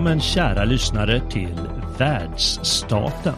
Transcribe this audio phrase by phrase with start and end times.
[0.00, 1.56] Välkommen kära lyssnare till
[1.98, 3.34] Världsstaten.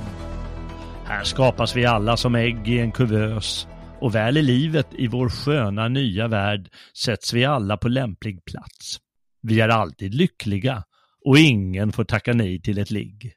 [1.05, 3.69] Här skapas vi alla som ägg i en kuvös
[4.01, 6.69] och väl i livet i vår sköna nya värld
[7.05, 8.99] sätts vi alla på lämplig plats.
[9.43, 10.85] Vi är alltid lyckliga
[11.25, 13.33] och ingen får tacka nej till ett ligg.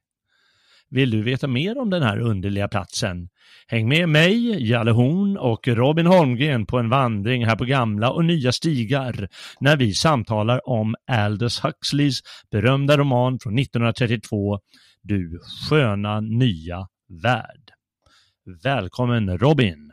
[0.90, 3.30] Vill du veta mer om den här underliga platsen?
[3.68, 8.26] Häng med mig, Jalle Horn och Robin Holmgren på en vandring här på gamla och
[8.26, 12.20] nya stigar när vi samtalar om Aldous Huxleys
[12.52, 14.60] berömda roman från 1932
[15.02, 16.88] Du sköna nya
[17.24, 17.72] värld.
[18.64, 19.92] Välkommen Robin!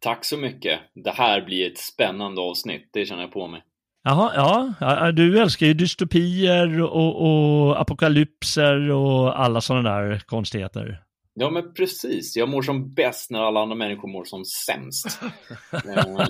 [0.00, 0.80] Tack så mycket.
[0.94, 3.62] Det här blir ett spännande avsnitt, det känner jag på mig.
[4.04, 11.04] Jaha, ja, du älskar ju dystopier och, och apokalypser och alla sådana där konstigheter.
[11.34, 12.36] Ja, men precis.
[12.36, 15.20] Jag mår som bäst när alla andra människor mår som sämst.
[15.72, 16.26] Eh,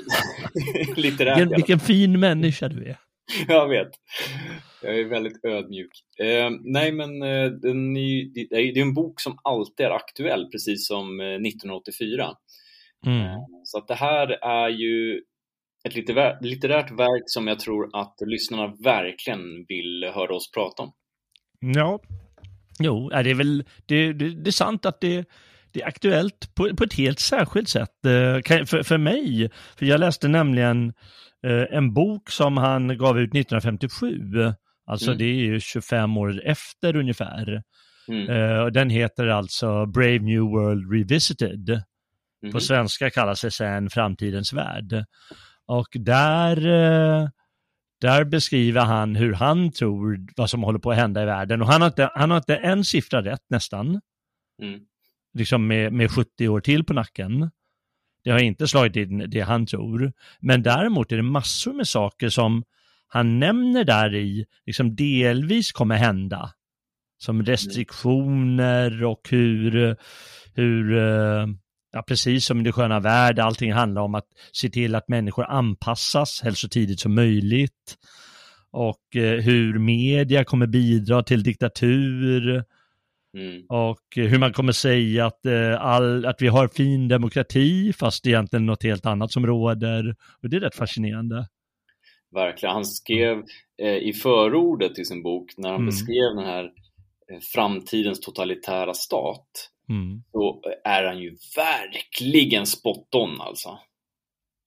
[0.96, 1.38] Litterärt.
[1.38, 2.96] Vilken, vilken fin människa du är.
[3.48, 3.88] Jag vet.
[4.82, 5.90] Jag är väldigt ödmjuk.
[6.18, 9.90] Eh, nej, men eh, den är, det är det är en bok som alltid är
[9.90, 12.30] aktuell, precis som eh, 1984.
[13.06, 13.20] Mm.
[13.20, 15.22] Eh, Så att det här är ju
[15.84, 20.92] ett litterärt, litterärt verk som jag tror att lyssnarna verkligen vill höra oss prata om.
[21.60, 22.00] Ja,
[22.78, 25.28] jo, det är väl, det, det, det är sant att det,
[25.72, 29.50] det är aktuellt på, på ett helt särskilt sätt eh, för, för mig.
[29.76, 30.92] För jag läste nämligen
[31.46, 34.20] eh, en bok som han gav ut 1957.
[34.86, 35.18] Alltså Mm.
[35.18, 37.62] det är ju 25 år efter ungefär.
[38.08, 38.30] Mm.
[38.30, 41.82] Eh, den heter alltså Brave New World Revisited.
[42.42, 42.52] Mhm.
[42.52, 45.04] På svenska kallas det sen Framtidens värld.
[45.66, 46.56] Och där,
[48.00, 51.62] där beskriver han hur han tror vad som håller på att hända i världen.
[51.62, 54.00] Och han har inte, han har inte en siffra rätt nästan,
[54.62, 54.80] Mm.
[55.34, 57.50] liksom med, med 70 år till på nacken.
[58.24, 60.12] Det har inte slagit in det han tror.
[60.40, 62.64] Men däremot är det massor med saker som
[63.06, 66.50] han nämner där i, liksom delvis kommer hända.
[67.18, 69.96] Som restriktioner och hur,
[70.54, 71.46] hur eh,
[71.94, 75.44] ja, precis som i det sköna värld, allting handlar om att se till att människor
[75.44, 77.96] anpassas helst så tidigt som möjligt.
[78.70, 82.64] Och eh, hur media kommer bidra till diktatur
[83.36, 83.62] Mm.
[83.68, 88.24] och eh, hur man kommer säga att, eh, all, att vi har fin demokrati fast
[88.24, 90.16] det är egentligen något helt annat som råder.
[90.42, 91.48] Och det är rätt fascinerande.
[92.34, 92.72] Verkligen.
[92.74, 93.42] Han skrev
[93.82, 95.86] eh, i förordet till sin bok, när han Mm.
[95.86, 96.70] beskrev den här
[97.54, 100.22] framtidens totalitära stat, Mm.
[100.32, 103.78] så är han ju verkligen spot on alltså.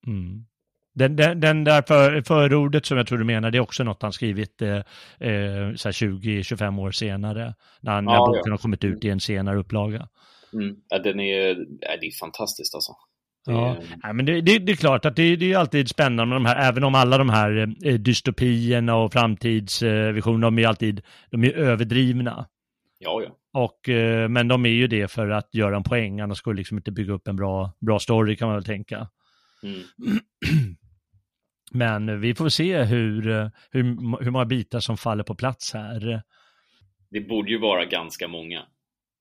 [0.07, 0.45] Mm.
[0.93, 4.01] Den, den, den där för, förordet som jag tror du menar, det är också något
[4.01, 4.75] han skrivit eh,
[5.19, 7.53] eh, så här 20-25 år senare.
[7.81, 8.51] När, han, när Ja, boken ja.
[8.51, 10.07] har kommit ut i en senare upplaga.
[10.53, 10.75] Mm.
[10.89, 11.47] Ja, den är,
[11.81, 12.91] ja, det är fantastiskt alltså.
[13.45, 16.35] Ja, Nej, men det, det, det är klart att det, det är alltid spännande med
[16.35, 21.01] de här, även om alla de här eh, dystopierna och framtidsvisionerna, de är alltid
[21.31, 22.47] de är överdrivna.
[22.99, 23.35] ja, ja.
[23.57, 26.77] Och, eh, men de är ju det för att göra en poäng, annars skulle liksom
[26.77, 29.07] inte bygga upp en bra, bra story kan man väl tänka.
[29.63, 29.81] Mm.
[31.71, 33.21] Men vi får se hur,
[33.71, 33.83] hur,
[34.23, 36.21] hur många bitar som faller på plats här.
[37.09, 38.61] Det borde ju vara ganska många.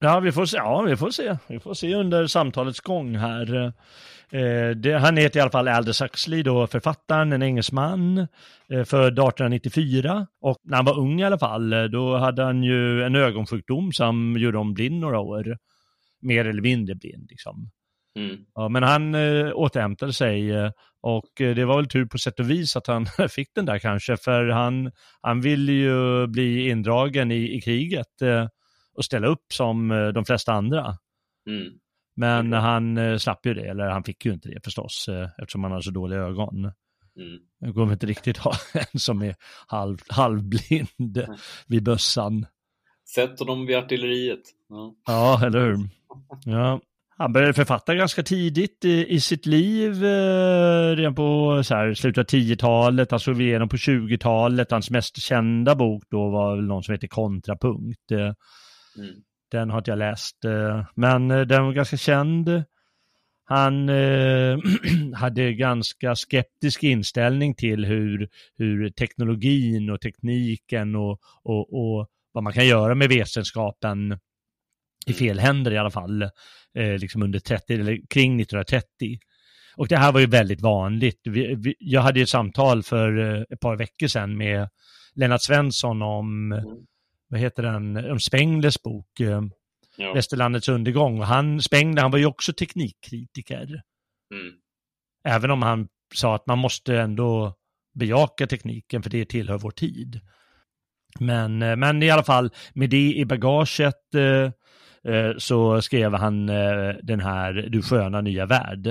[0.01, 0.57] Ja, vi får se.
[0.57, 1.37] Ja, vi får se.
[1.49, 3.73] Vi får se under samtalets gång här.
[4.33, 8.19] Eh, det, han heter i alla fall Aldous Huxley, då, författaren, en engelsman,
[8.73, 10.27] eh, född 1894.
[10.41, 13.93] Och när han var ung i alla fall, eh, då hade han ju en ögonsjukdom
[13.93, 15.59] som gjorde honom blind några år.
[16.23, 17.71] Mer eller mindre blind liksom.
[18.19, 18.37] Mm.
[18.55, 20.53] Ja, men han eh, återhämtade sig
[21.01, 24.17] och det var väl tur på sätt och vis att han fick den där kanske,
[24.17, 28.49] för han, han ville ju bli indragen i, i kriget eh,
[28.95, 30.97] och ställa upp som de flesta andra.
[31.49, 31.73] Mm.
[32.17, 32.63] Men mm.
[32.63, 35.09] han eh, slapp ju det, eller han fick ju inte det förstås,
[35.39, 36.73] eftersom han har så dåliga ögon.
[37.17, 37.39] Mm.
[37.61, 38.53] Det går inte riktigt ha
[38.93, 39.35] en som är
[39.67, 41.37] halv, halvblind mm.
[41.67, 42.47] vid bössan.
[43.15, 44.43] Sätter dem vid artilleriet.
[44.69, 45.79] Ja, ja eller hur.
[46.45, 46.81] Ja.
[47.19, 52.35] Han började författa ganska tidigt i, i sitt liv, eh, redan på så här, slutet
[52.35, 54.71] av 10-talet, han slog igenom på 20-talet.
[54.71, 58.11] Hans mest kända bok då var någon som heter Kontrapunkt.
[58.11, 59.15] Eh, mm.
[59.51, 62.65] Den har inte jag läst, eh, men eh, den var ganska känd.
[63.45, 64.59] Han eh,
[65.15, 68.29] hade ganska skeptisk inställning till hur,
[68.59, 74.19] hur teknologin och tekniken och, och, och vad man kan göra med vetenskapen
[75.07, 76.23] i fel händer i alla fall
[76.75, 79.19] eh, liksom under 30, eller kring 1930.
[79.77, 81.21] Och det här var ju väldigt vanligt.
[81.25, 84.69] Vi, vi, jag hade ett samtal för eh, ett par veckor sedan med
[85.15, 86.65] Lennart Svensson om, mm
[87.29, 89.43] vad heter den, om Spenglers bok, eh,
[89.97, 90.13] ja.
[90.13, 91.21] Västerlandets undergång.
[91.21, 93.83] Och han, Spengler, han var ju också teknikkritiker.
[94.35, 94.55] Mm.
[95.25, 97.55] Även om han sa att man måste ändå
[97.95, 100.21] bejaka tekniken för det tillhör vår tid.
[101.21, 104.51] Men, eh, men i alla fall, med det i bagaget eh,
[105.09, 108.87] Eh, så skrev han eh, den här Du sköna nya värld,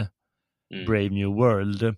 [0.73, 0.85] mm.
[0.85, 1.95] Brave New World.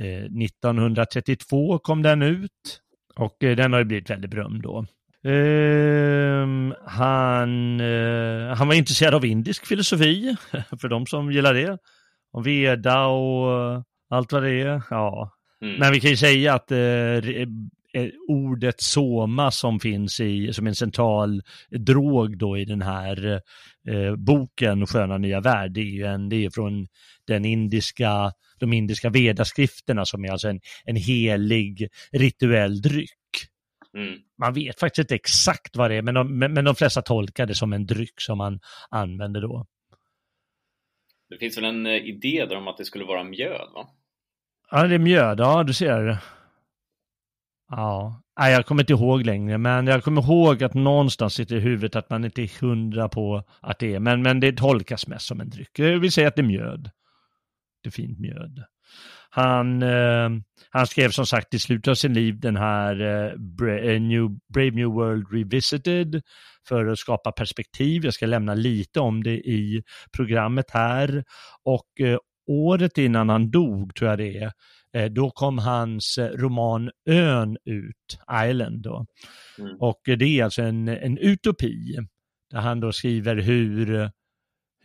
[0.00, 2.80] 1932 eh, kom den ut
[3.16, 4.86] och den har ju blivit väldigt berömd då.
[5.26, 10.36] Uh, han, uh, han var intresserad av indisk filosofi,
[10.80, 11.78] för de som gillar det.
[12.32, 14.82] Om Veda och uh, allt vad det är.
[14.90, 15.30] Ja.
[15.62, 15.78] Mm.
[15.78, 16.72] Men vi kan ju säga att
[17.94, 23.40] Eh, ordet soma som finns i, som en central drog då i den här
[23.88, 26.86] eh, boken Sköna nya värld, det är ju en, det är från
[27.26, 33.10] den indiska, de indiska vedaskrifterna som är alltså en, en helig rituell dryck.
[33.96, 34.18] Mm.
[34.38, 37.46] Man vet faktiskt inte exakt vad det är, men de, men, men de flesta tolkar
[37.46, 39.66] det som en dryck som man använder då.
[41.28, 43.88] Det finns väl en eh, idé där om att det skulle vara mjöd, va?
[44.70, 46.18] Ja, det är mjöd, ja du ser.
[47.70, 51.60] Ja, Nej, jag kommer inte ihåg längre, men jag kommer ihåg att någonstans sitter i
[51.60, 55.26] huvudet att man inte är hundra på att det är, men, men det tolkas mest
[55.26, 55.78] som en dryck.
[55.78, 56.90] Jag vill säga att det är mjöd.
[57.82, 58.64] Det är fint mjöd.
[59.30, 60.30] Han, eh,
[60.70, 64.28] han skrev som sagt i slutet av sin liv den här eh, Bra eh, New,
[64.54, 66.22] Brave New World Revisited
[66.68, 68.04] för att skapa perspektiv.
[68.04, 69.82] Jag ska lämna lite om det i
[70.16, 71.24] programmet här.
[71.64, 74.52] Och eh, året innan han dog, tror jag det är,
[74.94, 79.06] Eh, då kom hans eh, roman Ön ut, Island då.
[79.58, 79.76] Mm.
[79.80, 81.96] Och det är alltså en, en utopi
[82.50, 84.10] där han då skriver hur,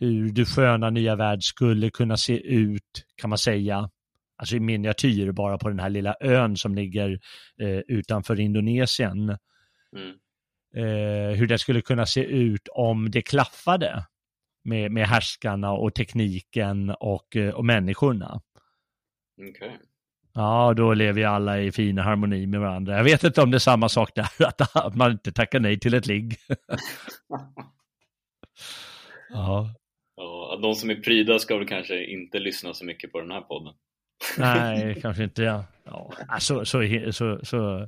[0.04, 3.90] hur du sköna nya värld skulle kunna se ut, kan man säga,
[4.36, 7.20] alltså i miniatyr bara på den här lilla ön som ligger
[7.60, 9.38] eh, utanför Indonesien.
[9.96, 10.16] Mm.
[10.76, 14.04] Eh, hur det skulle kunna se ut om det klaffade
[14.64, 18.40] med, med härskarna och tekniken och, eh, och människorna.
[19.50, 19.70] Okay.
[20.34, 22.96] Ja, då lever ju alla i fin harmoni med varandra.
[22.96, 24.28] Jag vet inte om det är samma sak där,
[24.74, 26.36] att man inte tackar nej till ett ligg.
[29.30, 29.74] ja.
[30.16, 30.58] Ja.
[30.62, 33.74] De som är pryda ska väl kanske inte lyssna så mycket på den här podden.
[34.38, 35.42] nej, kanske inte.
[35.42, 35.64] Ja.
[35.84, 37.80] Ja, så, så, så, så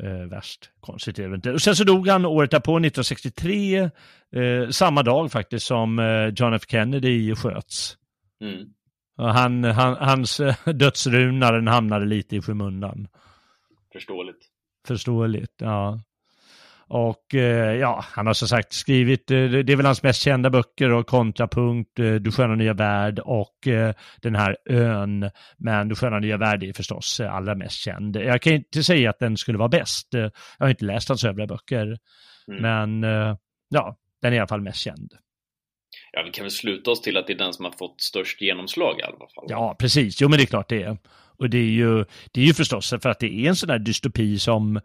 [0.00, 1.52] eh, värst konstigt är det inte.
[1.52, 6.54] Och sen så dog han året därpå, 1963, eh, samma dag faktiskt som eh, John
[6.54, 7.96] F Kennedy sköts.
[8.40, 8.68] Mm.
[9.16, 13.08] Han, han, hans eh, dödsruna hamnade lite i skymundan.
[13.92, 14.48] Förståeligt.
[14.86, 16.00] Förståeligt, ja.
[16.94, 20.50] Och eh, ja, han har som sagt skrivit, eh, det är väl hans mest kända
[20.50, 23.56] böcker och Kontrapunkt, Du sköna nya värld och
[24.22, 25.30] den här ön.
[25.58, 28.16] Men Du sköna nya värld är förstås allra mest känd.
[28.16, 30.08] Jag kan inte säga att den skulle vara bäst.
[30.12, 31.98] Jag har inte läst hans övriga böcker.
[32.48, 32.62] Mm.
[33.00, 33.02] Men
[33.68, 35.12] ja, den är i alla fall mest känd.
[36.12, 38.40] Ja, vi kan väl sluta oss till att det är den som har fått störst
[38.40, 39.46] genomslag i alla fall.
[39.48, 40.20] Ja, precis.
[40.20, 40.98] Jo, men det är klart det är.
[41.38, 43.78] Och det är ju, det är ju förstås för att det är en sån där
[43.78, 44.80] dystopi som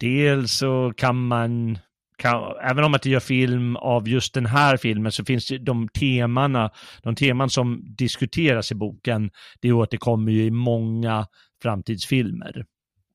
[0.00, 1.78] dels så kan man
[2.18, 5.58] kan, även om man inte gör film av just den här filmen så finns det
[5.58, 6.70] de temana,
[7.02, 11.26] de teman som diskuteras i boken, det återkommer ju i många
[11.62, 12.66] framtidsfilmer.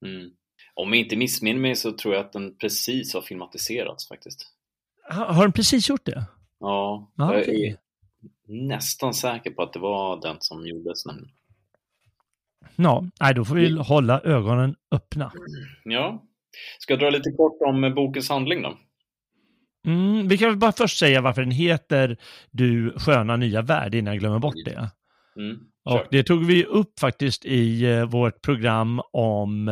[0.05, 0.29] Mm.
[0.73, 4.47] Om jag inte missminner mig så tror jag att den precis har filmatiserats faktiskt.
[5.09, 6.25] Har har den precis gjort det?
[6.59, 7.67] Ja, Ja, jag okej.
[7.67, 7.77] är
[8.67, 11.03] nästan säker på att det var den som gjordes.
[12.75, 15.31] Ja, nej, då får vi hålla ögonen öppna.
[15.83, 16.23] Ja.
[16.79, 18.77] Ska jag dra lite kort om eh, bokens handling då?
[19.87, 22.17] Mm, vi kan väl bara först säga varför den heter
[22.51, 24.89] Du sköna nya värld innan jag glömmer bort det.
[25.37, 25.59] Mm.
[25.85, 29.67] Och det tog vi upp faktiskt i eh, vårt program om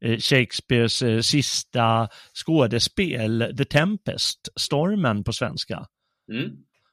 [0.00, 5.86] eh, Shakespeares sista skådespel, The Tempest, Stormen på svenska.
[6.32, 6.50] Mm.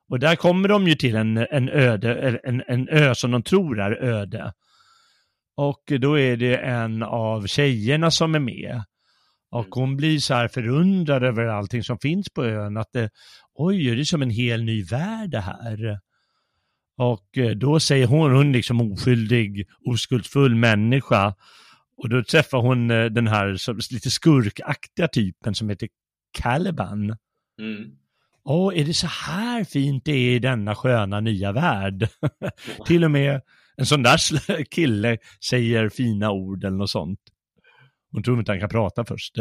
[0.09, 3.79] Och där kommer de ju till en, en, öde, en, en ö som de tror
[3.79, 4.53] är öde.
[5.57, 8.83] Och då är det en av tjejerna som är med.
[9.49, 12.77] Och hon blir så här förundrad över allting som finns på ön.
[12.77, 13.09] Att det,
[13.53, 15.99] oj, det är som en hel ny värld det här.
[16.97, 21.35] Och eh, då säger hon, hon liksom oskyldig, oskuldsfull människa.
[21.97, 23.57] Och då träffar hon eh, den här
[23.93, 25.89] lite skurkaktiga typen som heter
[26.31, 27.15] Caliban.
[27.59, 27.91] Mm.
[28.43, 32.09] Åh, är det så här fint det är i denna sköna nya värld?
[32.85, 33.41] Till och med
[33.77, 35.17] en sån där kille
[35.49, 37.19] säger fina ord eller något sånt.
[38.17, 39.37] Hon tror inte han kan prata först.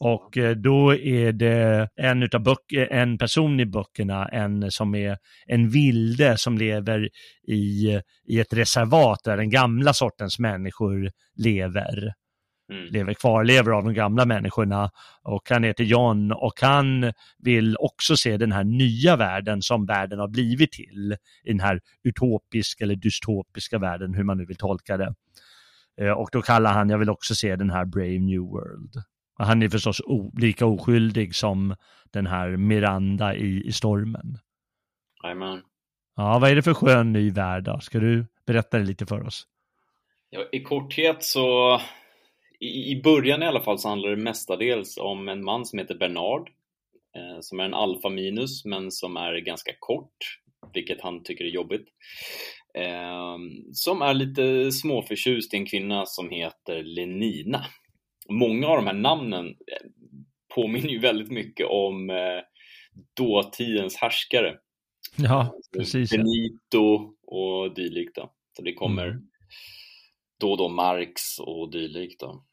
[0.00, 4.94] Och eh, då är det en, utav böck, eh, en person i böckerna, en som
[4.94, 7.08] är en vilde som lever
[7.48, 12.12] i, i ett reservat där den gamla sortens människor lever
[12.70, 12.92] Mm.
[12.92, 14.90] lever kvarlever av de gamla människorna
[15.22, 20.18] och han heter John och han vill också se den här nya världen som världen
[20.18, 24.96] har blivit till i den här utopiska eller dystopiska världen, hur man nu vill tolka
[24.96, 25.14] det.
[26.02, 28.94] Eh, Och då kallar han, jag vill också se den här Brave New World.
[29.38, 31.74] Och han är förstås o, lika oskyldig som
[32.12, 34.38] den här Miranda i, i stormen.
[35.24, 35.62] Jajamän.
[36.16, 37.80] Ja, vad är det för skön ny värld då?
[37.80, 39.46] Ska du berätta det lite för oss?
[40.30, 41.80] Ja, I korthet så,
[42.60, 45.94] i, i början i alla fall så handlar det mestadels om en man som heter
[45.94, 46.48] Bernard,
[47.16, 50.16] eh, som är en alfa minus men som är ganska kort,
[50.74, 51.88] vilket han tycker är jobbigt.
[52.78, 53.36] Eh,
[53.72, 57.64] som är lite småförtjust i en kvinna som heter Lenina.
[58.28, 59.88] Många av de här namnen eh,
[60.54, 62.40] påminner ju väldigt mycket om eh,
[63.16, 64.54] dåtidens härskare.
[65.16, 66.12] Ja, precis.
[66.12, 66.18] Ja.
[66.18, 68.14] Benito och dylikt.
[68.16, 68.32] Då.
[68.56, 69.22] Så det kommer Mm.
[70.40, 72.20] då och då Marx och dylikt.
[72.20, 72.44] Då.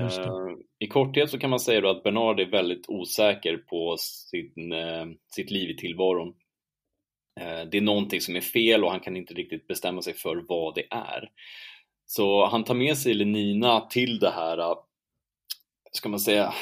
[0.00, 0.22] Just det.
[0.24, 5.06] Eh, I korthet så kan man säga att Bernard är väldigt osäker på sin, eh,
[5.34, 6.34] sitt liv i tillvaron.
[7.40, 10.44] Eh, det är någonting som är fel och han kan inte riktigt bestämma sig för
[10.48, 11.28] vad det är.
[12.06, 14.74] Så han tar med sig Lenina till det här, eh,
[15.92, 16.54] ska man säga,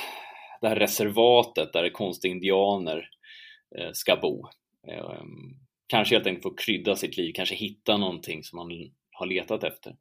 [0.61, 3.09] det här reservatet där konstiga indianer
[3.78, 4.47] eh, ska bo.
[4.88, 5.23] Eh,
[5.88, 8.68] Kanske helt enkelt för att krydda sitt liv, kanske hitta någonting som han
[9.12, 9.97] har letat efter.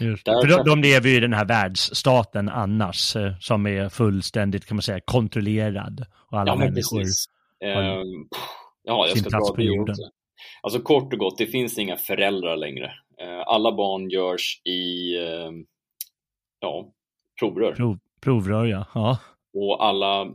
[0.00, 0.24] Just.
[0.24, 4.76] Där För de, de lever ju i den här världsstaten annars, som är fullständigt, kan
[4.76, 6.04] man säga, kontrollerad.
[6.30, 6.98] Och alla Ja, människor.
[6.98, 7.04] har
[7.64, 8.28] Ehm,
[8.88, 10.02] ja, jag ska dra på det också.
[10.62, 12.92] Alltså kort och gott, det finns inga föräldrar längre.
[13.20, 15.64] Eh, alla barn görs i ehm,
[16.60, 16.92] ja,
[17.40, 18.86] provrör Prov, provrör, ja.
[18.94, 19.18] ja.
[19.54, 20.34] och alla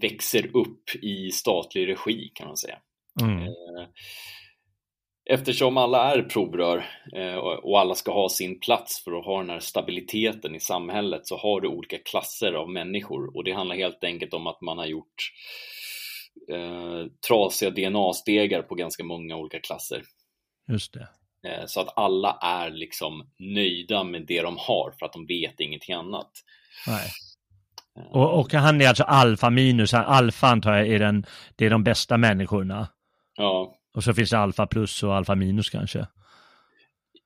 [0.00, 2.78] växer upp i statlig regi kan man säga.
[3.22, 3.42] Mm.
[3.42, 3.88] Eh,
[5.30, 6.84] Eftersom alla är provrör
[7.16, 11.26] eh, och alla ska ha sin plats för att ha den här stabiliteten i samhället
[11.26, 14.78] så har du olika klasser av människor och det handlar helt enkelt om att man
[14.78, 15.32] har gjort
[16.48, 20.02] eh, trasiga DNA-stegar på ganska många olika klasser.
[20.68, 21.08] Just det.
[21.48, 25.60] Eh, så att alla är liksom nöjda med det de har för att de vet
[25.60, 26.30] ingenting annat.
[26.86, 27.08] Nej.
[27.98, 31.26] Eh, Och, och han är alltså alfa minus, alfa antar jag är den,
[31.56, 32.88] det är de bästa människorna.
[33.36, 36.06] Ja, Och så finns det alfa plus och alfa minus kanske.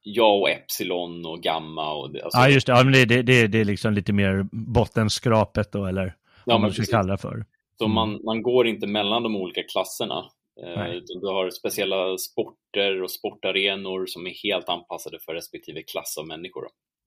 [0.04, 2.72] ja och epsilon och gamma och det, alltså, Ja, just det.
[2.72, 6.12] Ja, men det, det, det, det är liksom lite mer bottenskrapet då, eller ja,
[6.44, 7.44] vad man ska kalla det för.
[7.78, 7.94] Så Mm.
[7.94, 10.30] man, man går inte mellan de olika klasserna.
[10.62, 10.96] Eh, Nej.
[10.96, 16.26] utan du har speciella sporter och sportarenor som är helt anpassade för respektive klass av
[16.26, 16.64] människor.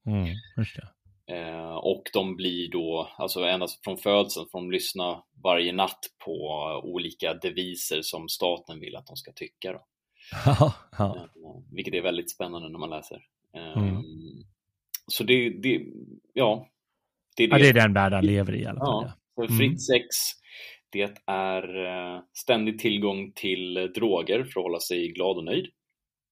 [0.07, 1.35] Mm, det.
[1.35, 6.33] Eh, och de blir då, alltså ända från födseln, får de lyssna varje natt på
[6.83, 9.71] olika deviser som staten vill att de ska tycka.
[9.73, 9.85] Då.
[10.45, 11.15] Ja, ja.
[11.15, 11.23] Eh,
[11.71, 13.21] vilket är väldigt spännande när man läser.
[13.55, 14.03] Eh, Mm.
[15.07, 15.81] Så det, det,
[16.33, 16.67] ja.
[17.37, 19.05] Det är ja, det är den värld han lever i i alla fall.
[19.07, 19.57] Ja, Mm.
[19.57, 20.05] fritt sex,
[20.89, 25.65] det är eh, ständig tillgång till droger för att hålla sig glad och nöjd.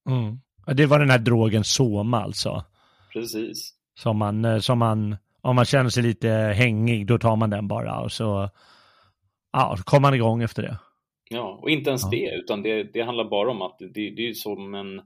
[0.09, 0.39] Mm.
[0.77, 2.63] Det var den här drogen Soma alltså.
[3.13, 3.73] Precis.
[3.95, 7.67] Som man, eh, som man, om man känner sig lite hängig, då tar man den
[7.67, 8.49] bara och så,
[9.51, 10.77] ja, så kommer man igång efter det.
[11.29, 12.09] Ja, och inte ens Ja.
[12.09, 15.01] det, utan det, det handlar bara om att det, det är som en...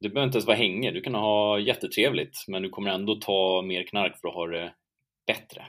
[0.00, 3.62] Du behöver inte ens vara hängig, du kan ha jättetrevligt, men du kommer ändå ta
[3.62, 4.72] mer knark för att ha det
[5.26, 5.66] bättre.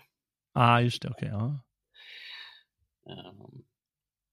[0.59, 1.29] Ja, ah, just det, okej.
[1.31, 1.59] ja.
[3.09, 3.63] Ehm,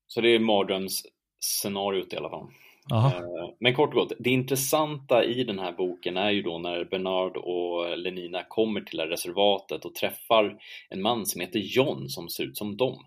[0.06, 2.46] så det är mardrömsscenariot i alla fall.
[2.92, 3.08] Aha.
[3.16, 3.22] Eh,
[3.60, 7.36] Men kort och gott, det intressanta i den här boken är ju då när Bernard
[7.36, 12.28] och Lenina kommer till det här reservatet och träffar en man som heter John som
[12.28, 13.06] ser ut som dem.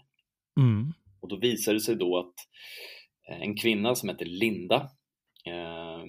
[0.60, 0.94] Mm.
[1.22, 2.34] Och då visar det sig då att
[3.30, 4.90] eh, en kvinna som heter Linda
[5.46, 6.04] eh,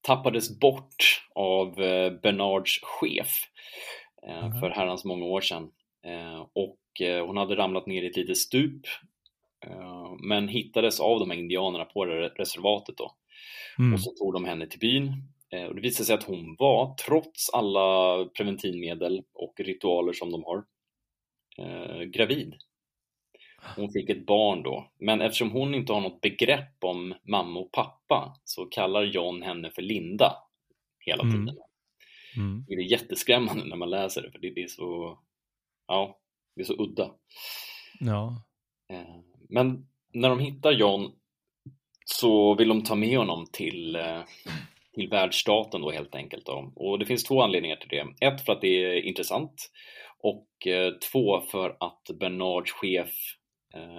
[0.00, 3.28] tappades bort av eh, Bernards chef
[4.28, 4.60] eh, Mhm.
[4.60, 5.70] för herrans många år sedan.
[6.04, 8.86] Eh, och eh, hon hade ramlat ner i ett litet stup
[9.66, 13.16] eh, men hittades av de här indianerna på det reservatet då.
[13.78, 13.94] Mm.
[13.94, 15.12] Och så tog de henne till byn.
[15.68, 20.64] Och det visade sig att hon var, trots alla preventivmedel och ritualer som de har,
[22.04, 22.54] gravid.
[23.76, 27.72] Hon fick ett barn då, men eftersom hon inte har något begrepp om mamma och
[27.72, 30.32] pappa så kallar John henne för Linda
[30.98, 31.32] hela Mm.
[31.32, 31.62] tiden.
[32.36, 32.64] Mm.
[32.68, 35.18] Det är jätteskrämmande när man läser det, för det är så,
[35.92, 36.18] ja,
[36.56, 37.10] det är så udda.
[38.00, 38.42] Ja.
[38.92, 39.16] Eh,
[39.48, 41.12] Men när de hittar John
[42.04, 44.22] så vill de ta med honom till, eh,
[44.94, 46.46] till världsstaten då helt enkelt.
[46.46, 46.72] Då.
[46.76, 48.26] Och det finns två anledningar till det.
[48.26, 49.70] Ett för att det är intressant
[50.18, 53.10] och eh, två för att Bernards chef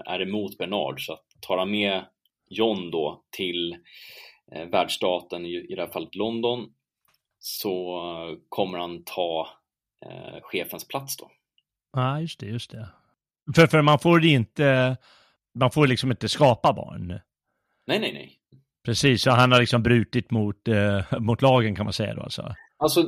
[0.05, 1.05] är emot Bernard.
[1.05, 2.05] Så att tar han med
[2.49, 3.77] John då till
[4.71, 6.73] världsstaten, i det här fallet London,
[7.39, 8.01] så
[8.49, 9.47] kommer han ta
[10.41, 11.31] chefens plats då.
[11.93, 12.89] Ja, just det, just det.
[13.55, 14.97] För, för man får inte,
[15.59, 17.07] man får liksom inte skapa barn.
[17.87, 18.39] Nej, nej, nej.
[18.85, 22.55] Precis, så han har liksom brutit mot, eh, mot lagen kan man säga då alltså.
[22.77, 23.03] Alltså,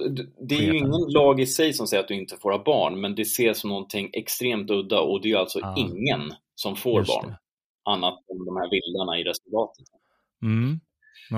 [0.48, 3.02] det är ju ingen lag i sig som säger att du inte får ha barn,
[3.02, 5.76] men det ses som någonting extremt udda och det är ju alltså Ja.
[5.78, 7.38] ingen som får Just barn, det.
[7.92, 9.86] annat än de här vildarna i reservatet.
[10.44, 10.80] Mm.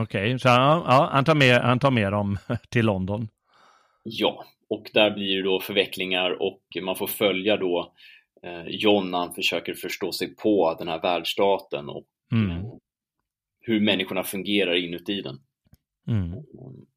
[0.03, 2.37] Okej, så ja, ja, han, tar med, han tar med dem
[2.69, 3.27] till London.
[4.03, 7.93] Ja, och där blir det då förvecklingar och man får följa då
[8.43, 12.51] eh, John när han försöker förstå sig på den här världsstaten och Mm.
[12.51, 12.63] eh,
[13.59, 15.39] hur människorna fungerar inuti den.
[16.07, 16.43] Mm.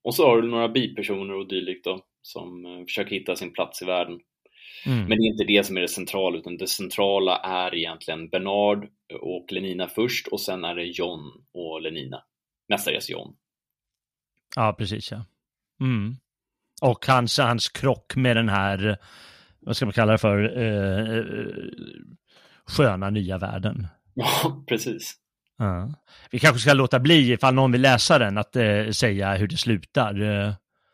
[0.02, 3.82] Och så har du några bipersoner och dylikt då, som eh, försöker hitta sin plats
[3.82, 4.20] i världen.
[4.86, 4.98] Mm.
[4.98, 8.88] Men det är inte det som är det centrala, utan det centrala är egentligen Bernard
[9.20, 12.24] och Lenina först och sen är det John och Lenina.
[12.68, 13.36] Mestadels John.
[14.56, 15.24] Ja, precis ja.
[15.80, 16.14] Mm.
[16.80, 18.98] Och hans, hans krock med den här,
[19.60, 21.24] vad ska man kalla det för, eh, eh,
[22.66, 23.86] sköna nya världen.
[24.14, 25.14] Ja, precis.
[25.58, 25.92] Ja.
[26.30, 29.56] Vi kanske ska låta bli, ifall någon vill läsa den, att eh, säga hur det
[29.56, 30.20] slutar.
[30.22, 30.52] Eh,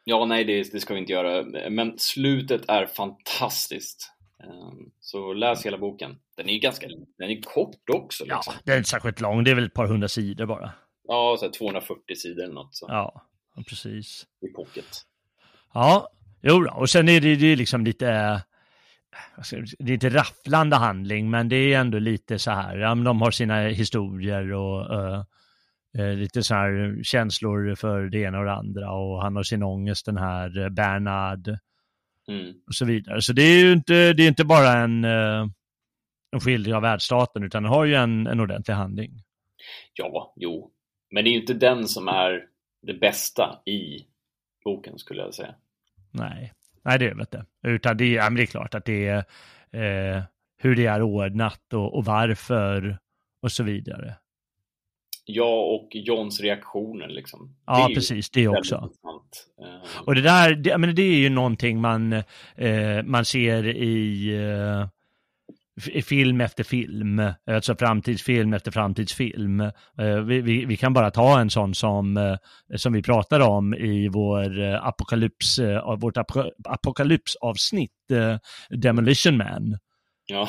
[0.09, 1.45] Ja, nej, det, det ska vi inte göra.
[1.71, 4.13] Men slutet är fantastiskt.
[4.45, 6.17] Ehm, Så läs hela boken.
[6.37, 6.87] Den är ganska
[7.19, 8.25] den är kort också.
[8.27, 8.55] ja, Liksom.
[8.65, 10.73] det är inte särskilt lång, det är väl ett par hundra sidor bara.
[11.09, 14.27] Ja, så här 240 sidor eller något så, Ja, ja, precis.
[14.51, 14.85] i pocket.
[15.77, 16.09] Ja,
[16.43, 18.39] jo och sen är det, är liksom lite, eh,
[19.79, 23.31] det är inte rafflande handling, men det är ändå lite så här, ja, de har
[23.31, 24.95] sina historier och
[25.99, 29.63] eh, lite så här känslor för det ena och det andra och han har sin
[29.63, 31.59] ångest, den här Bernard
[32.29, 32.55] Mm.
[32.67, 33.23] och så vidare.
[33.23, 37.63] Så det är ju inte, det är inte bara en, en skildring av världsstaten, utan
[37.63, 39.13] den har ju en, en ordentlig handling.
[39.95, 40.71] Ja, jo.
[41.11, 42.45] Men det är ju inte den som är
[42.83, 44.07] det bästa i
[44.65, 45.55] boken skulle jag säga.
[46.11, 46.53] Nej,
[46.85, 47.45] nej det är det inte.
[47.67, 49.19] Utan det är, ja, men det är klart att det är
[49.73, 50.23] eh,
[50.59, 52.99] hur det är ordnat och, och varför
[53.43, 54.17] och så vidare.
[55.25, 57.57] Ja, och Johns reaktioner liksom.
[57.67, 58.91] Ja, ju precis, det också.
[60.07, 62.13] Och det där, det, menar, det är ju någonting man,
[62.55, 64.89] eh, man ser i, eh, i
[66.05, 69.61] film efter film, alltså framtidsfilm efter framtidsfilm.
[69.61, 72.37] Eh, vi, vi, vi kan bara ta en sån som, eh,
[72.77, 75.59] som vi pratade om i vår eh, apokalyps,
[75.99, 77.93] vårt apo, apokalypsavsnitt,
[78.71, 79.79] Demolition Man.
[80.27, 80.49] Ja,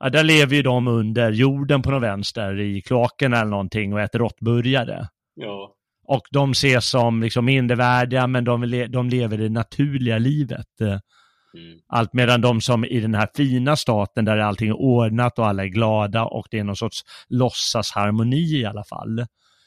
[0.00, 4.00] Ja, där lever ju de under jorden på något vänster i kloaken eller någonting och
[4.00, 5.08] äter råttburgare.
[5.34, 10.66] ja, Och de ses som liksom mindervärdiga, men de, de lever det naturliga livet.
[11.58, 15.46] Mm, Allt medan de som i den här fina staten där allting är ordnat och
[15.46, 19.18] alla är glada och det är någon sorts låtsasharmoni i alla fall.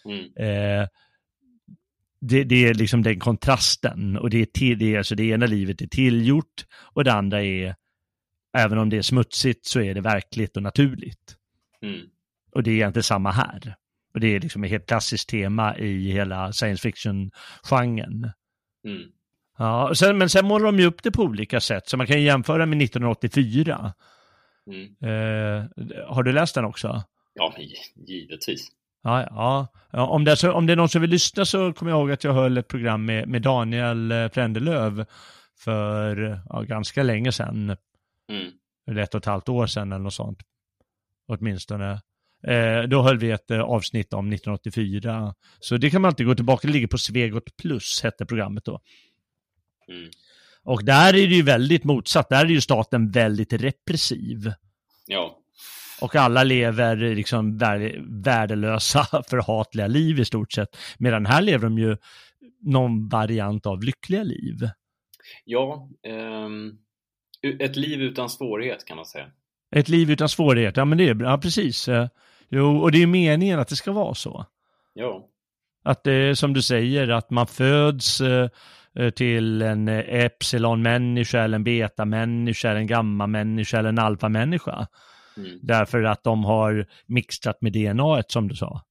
[0.05, 0.87] mm, Eh,
[2.21, 5.45] det, det är liksom den kontrasten och det är till, det, är, alltså det ena
[5.45, 7.75] livet är tillgjort och det andra är,
[8.57, 11.35] även om det är smutsigt så är det verkligt och naturligt.
[11.81, 12.01] mm,
[12.51, 13.75] Och det är egentligen samma här.
[14.13, 18.31] Och det är liksom ett helt klassiskt tema i hela science fiction-genren.
[18.87, 19.11] mm.
[19.61, 22.17] Ja, sen, men sen målar de ju upp det på olika sätt, så man kan
[22.19, 23.93] ju jämföra med 1984.
[24.67, 24.83] Mm.
[24.83, 25.65] Eh,
[26.07, 27.03] har du läst den också?
[27.33, 27.53] Ja,
[28.07, 28.67] givetvis.
[29.03, 29.67] Ja, ja.
[29.91, 31.99] ja om, det är så, om det är någon som vill lyssna så kommer jag
[31.99, 35.05] ihåg att jag höll ett program med, med Daniel eh, Frändelöv
[35.59, 37.75] för ja, ganska länge sedan,
[38.31, 38.51] Mm.
[38.89, 40.39] eller ett och ett halvt år sedan eller något sånt.
[41.27, 42.01] åtminstone.
[42.47, 45.33] Eh, då höll vi ett eh, avsnitt om 1984.
[45.59, 48.79] Så det kan man alltid gå tillbaka, det ligger på Svegot Plus, hette programmet då.
[49.91, 50.11] Mm.
[50.63, 54.53] Och där är det ju väldigt motsatt, där är ju staten väldigt repressiv.
[55.07, 55.37] Ja.
[56.01, 57.57] Och alla lever liksom
[58.23, 60.77] värdelösa, förhatliga liv i stort sett.
[60.97, 61.97] Medan här lever de ju
[62.61, 64.69] någon variant av lyckliga liv.
[65.45, 65.89] Ja,
[66.45, 66.77] um,
[67.59, 69.25] ett liv utan svårighet kan man säga.
[69.75, 71.87] Ett liv utan svårighet, ja men det är ja, precis.
[71.87, 72.07] Eh,
[72.49, 74.45] jo, och det är meningen att det ska vara så.
[74.93, 75.27] Ja.
[75.83, 78.49] Att det är som du säger, att man föds eh, eh,
[79.15, 84.87] till en epsilon-människa eller en beta-människa eller en gamma-människa eller en alfa-människa.
[85.37, 85.59] Mm.
[85.61, 88.81] Därför att de har mixtrat med DNA som du sa.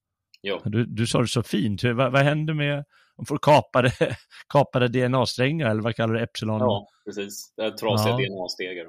[0.41, 0.61] Ja.
[0.65, 1.85] Du, du sa det så fint.
[1.85, 2.85] Vad, vad händer med,
[3.17, 3.93] de får kapade,
[4.53, 6.61] kapade DNA-strängar eller vad kallar du epsilon?
[6.61, 7.55] Ja, precis.
[7.81, 8.17] Trasiga ja.
[8.17, 8.87] DNA-stegar.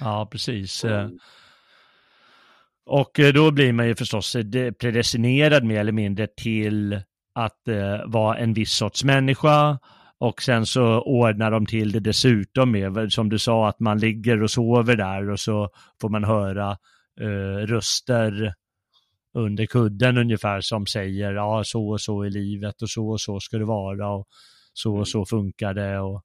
[0.00, 0.84] Ja, precis.
[0.84, 1.18] Mm.
[2.86, 7.00] Och eh, då blir man ju förstås eh, predestinerad mer eller mindre till
[7.34, 9.78] att eh, vara en viss sorts människa.
[10.22, 14.42] Och sen så ordnar de till det dessutom med, som du sa, att man ligger
[14.42, 15.68] och sover där och så
[16.00, 16.70] får man höra
[17.20, 18.54] eh, röster
[19.34, 23.40] under kudden ungefär som säger ja så och så i livet och så och så
[23.40, 24.26] ska det vara och
[24.72, 26.22] så och så funkar det och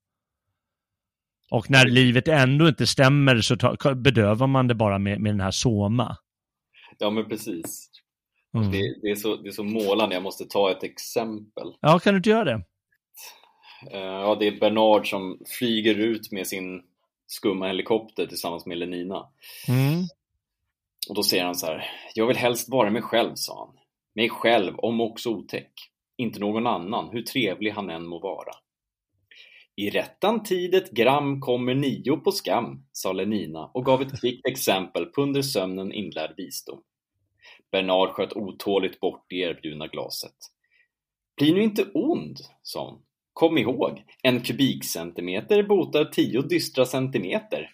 [1.50, 5.40] och när livet ändå inte stämmer så ta, bedövar man det bara med, med den
[5.40, 6.16] här soma.
[6.98, 7.90] Ja men precis.
[8.54, 8.70] Mm.
[8.70, 11.68] Det, det, är så, det är så målande, jag måste ta ett exempel.
[11.80, 12.64] Ja, kan du inte göra det?
[13.94, 16.82] Uh, ja, det är Bernard som flyger ut med sin
[17.26, 19.28] skumma helikopter tillsammans med Lenina.
[19.68, 20.04] Mm.
[21.08, 23.78] Och då säger han så här, jag vill helst vara mig själv, sa han.
[24.14, 25.72] Mig själv, om också otäck.
[26.16, 28.52] Inte någon annan, hur trevlig han än må vara.
[29.76, 34.46] I rättan tid ett gram kommer nio på skam, sa Lenina och gav ett kvickt
[34.46, 36.82] exempel på under sömnen inlärd visdom.
[37.72, 40.34] Bernard sköt otåligt bort det erbjudna glaset.
[41.36, 43.02] Bli nu inte ond, sa hon.
[43.38, 47.70] Kom ihåg, en kubikcentimeter botar tio dystra centimeter.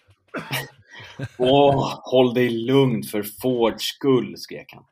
[1.39, 4.85] Åh, håll dig lugn för Fords skull, skrek han.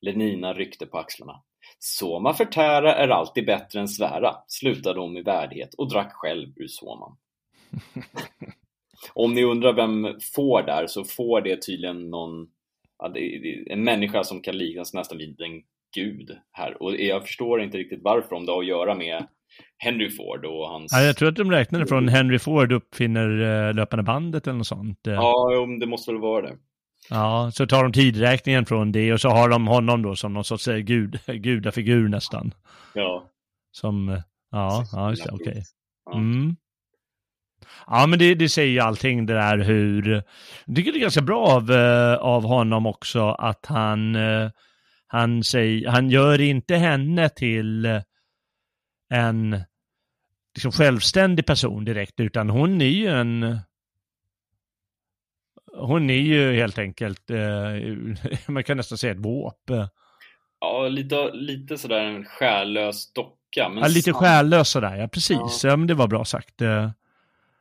[0.00, 1.42] Lenina ryckte på axlarna.
[1.78, 6.68] Soma förtära är alltid bättre än svära, slutade hon med värdighet och drack själv ur
[6.68, 7.16] soman.
[9.14, 12.48] Om ni undrar vem Ford är, så Ford är tydligen någon,
[13.66, 15.62] en människa som kan liknas nästan vid en
[15.94, 16.82] gud här.
[16.82, 19.26] Och jag förstår inte riktigt varför, om det har att göra med
[19.78, 20.92] Henry Ford och hans...
[20.92, 24.66] Ja, jag tror att de räknade från Henry Ford uppfinner uh, löpande bandet eller något
[24.66, 25.06] sånt.
[25.08, 25.14] Uh.
[25.14, 26.56] Ja, det måste väl vara det.
[27.10, 30.44] Ja, så tar de tidräkningen från det och så har de honom då som någon
[30.44, 32.54] sorts eh, gud, gudafigur nästan.
[32.94, 33.24] Ja.
[33.72, 35.32] Som, ja, ja okej.
[35.32, 35.62] Okay.
[36.14, 36.56] Mm.
[37.86, 40.22] Ja, men det, det säger ju allting det där hur,
[40.66, 41.72] jag tycker det är ganska bra av,
[42.20, 44.16] av honom också att han,
[45.06, 48.00] han säger, han gör inte henne till
[49.10, 49.60] en
[50.54, 53.60] liksom självständig person direkt, utan hon är ju en
[55.72, 57.38] hon är ju helt enkelt, eh,
[58.46, 59.70] man kan nästan säga ett våp.
[60.60, 63.68] Ja, lite, lite sådär en själlös docka.
[63.68, 65.64] Men ja, lite själlös sådär, ja precis.
[65.64, 65.70] Ja.
[65.70, 65.76] ja.
[65.76, 66.60] men det var bra sagt.
[66.60, 66.90] Eh.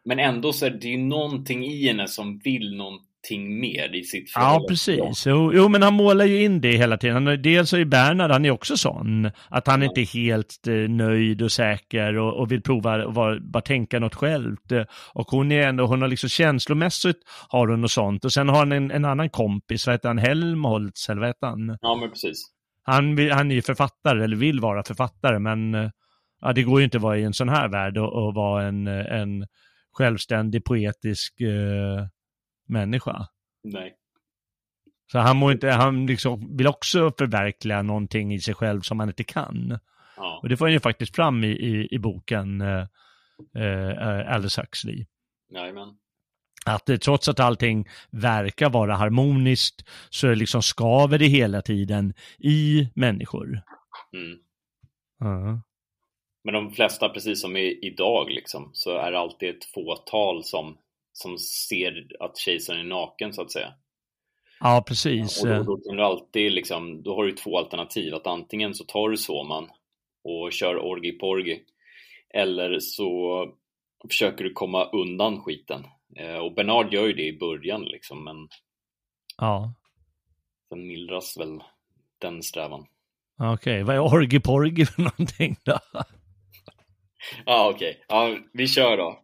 [0.03, 4.03] Men ändå så är det ju någonting i henne som vill någon, någonting mer i
[4.03, 4.63] sitt förhållande.
[4.63, 5.25] Ja, precis.
[5.27, 7.27] Jo, jo, men han målar ju in det hela tiden.
[7.27, 9.31] Han, dels är ju Bernhard, han är också sån.
[9.49, 9.87] Att han ja.
[9.87, 13.99] inte är helt eh, nöjd och säker och, och vill prova och bara, bara tänka
[13.99, 14.71] något självt.
[15.13, 17.17] Och hon är ändå, hon har liksom känslomässigt
[17.49, 18.25] har hon och sånt.
[18.25, 21.47] Och sen har han en, en annan kompis, vad heter han, Helmholtz, eller vad heter
[21.47, 21.77] han?
[21.81, 22.45] Ja, men precis.
[22.83, 25.89] Han, han är ju författare, eller vill vara författare, men eh,
[26.41, 28.63] ja, det går ju inte att vara i en sån här värld och, och vara
[28.63, 29.45] en, en
[29.91, 32.05] självständig poetisk eh,
[32.69, 33.27] människa.
[33.63, 33.95] Nej.
[35.11, 39.09] Så han, må inte, han liksom vill också förverkliga någonting i sig själv som han
[39.09, 39.79] inte kan.
[40.17, 40.39] Ja.
[40.43, 42.85] Och det får han ju faktiskt fram i, i, i boken eh,
[43.55, 45.05] eh, Aldous Huxley.
[45.53, 45.97] Jajamän.
[46.65, 52.89] Att eh, trots att allting verkar vara harmoniskt så liksom skaver det hela tiden i
[52.95, 53.61] människor.
[54.13, 54.39] Mm.
[55.23, 55.59] Uh.
[56.43, 60.77] Men de flesta, precis som i, idag, liksom, så är det alltid ett fåtal som
[61.21, 63.73] som ser att kejsaren är naken så att säga.
[64.59, 65.43] Ja, precis.
[65.43, 68.15] Och då, då kan du alltid liksom, då har du två alternativ.
[68.15, 69.69] Att antingen så tar du Soman
[70.23, 71.63] och kör orgi porgi
[72.33, 73.45] eller så
[74.09, 75.85] försöker du komma undan skiten.
[76.15, 78.47] Eh, och Bernard gör ju det i början liksom, men
[79.37, 79.73] ja.
[80.69, 81.63] sen mildras väl
[82.19, 82.85] den strävan.
[83.37, 83.83] Okej, okay.
[83.83, 85.79] vad är orgi porgi för någonting då?
[87.45, 87.89] Ja, okej.
[87.89, 88.03] Okay.
[88.07, 89.21] Ja, vi kör då.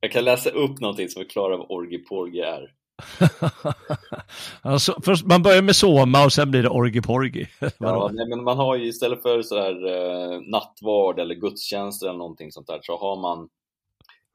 [0.00, 2.74] Jag kan läsa upp någonting som förklarar vad orgi porgi är.
[4.62, 7.46] alltså, först, man börjar med Soma och sen blir det Orgi Porgi.
[7.78, 12.52] ja, nej, men man har ju istället för sådär eh, nattvard eller gudstjänster eller någonting
[12.52, 13.48] sånt där så har man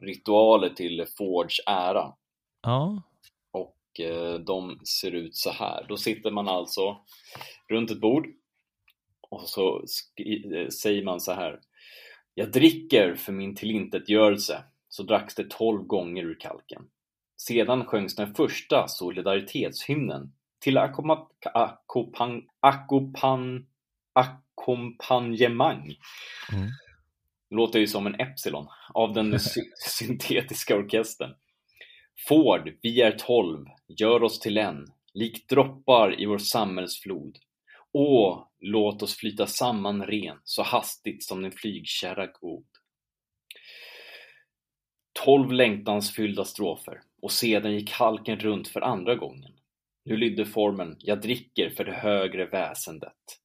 [0.01, 2.13] ritualer till Fords ära.
[2.61, 3.01] Ja.
[3.51, 5.85] Och eh, de ser ut så här.
[5.89, 6.97] Då sitter man alltså
[7.69, 8.27] runt ett bord
[9.29, 9.83] och så
[10.55, 11.59] eh, säger man så här.
[12.33, 14.63] Jag dricker för min tillintetgörelse.
[14.95, 16.81] Så dracks det tolv gånger ur kalken.
[17.37, 20.77] Sedan sjöngs den första solidaritetshymnen till
[24.13, 25.95] ackompanjemang.
[26.53, 26.69] Mm.
[27.49, 31.35] Låter ju som en Epsilon av den sy syntetiska orkestern.
[32.27, 37.37] Ford, vi är tolv, gör oss till en, likt droppar i vår samhällsflod.
[37.91, 42.65] Åh, låt oss flyta samman ren, så hastigt som en flygkärra god.
[45.23, 49.51] Tolv längtansfyllda strofer och sedan gick halken runt för andra gången.
[50.05, 53.39] Nu lydde formen ”Jag dricker för det högre väsendet”.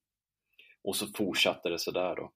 [0.83, 2.31] Och så fortsatte det sådär då.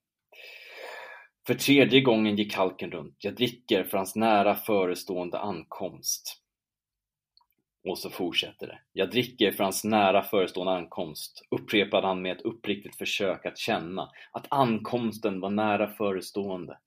[1.47, 3.15] För tredje gången gick halken runt.
[3.19, 6.41] Jag dricker för hans nära förestående ankomst.
[7.83, 8.79] Och så fortsätter det.
[8.93, 14.09] Jag dricker för hans nära förestående ankomst, upprepade han med ett uppriktigt försök att känna
[14.31, 16.77] att ankomsten var nära förestående.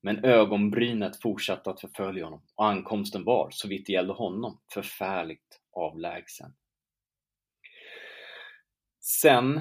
[0.00, 5.60] Men ögonbrynet fortsatte att förfölja honom och ankomsten var, så vitt det gällde honom, förfärligt
[5.72, 6.54] avlägsen.
[9.00, 9.60] Sen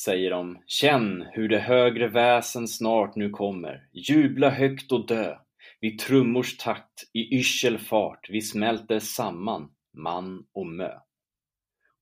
[0.00, 5.38] säger de, känn hur det högre väsen snart nu kommer, jubla högt och dö,
[5.80, 10.98] vid trummors takt, i yrsel fart, vi smälter samman, man och mö.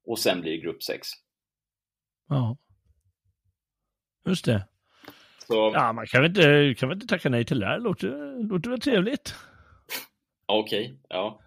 [0.05, 1.09] Och sen blir det grupp 6.
[2.29, 2.57] Ja.
[4.27, 4.69] Just det.
[5.49, 5.71] Så...
[5.75, 7.79] Ja, man kan väl, inte, kan väl inte tacka nej till det här.
[7.79, 9.35] Låter, låter väl trevligt?
[10.47, 11.41] Okej, ja.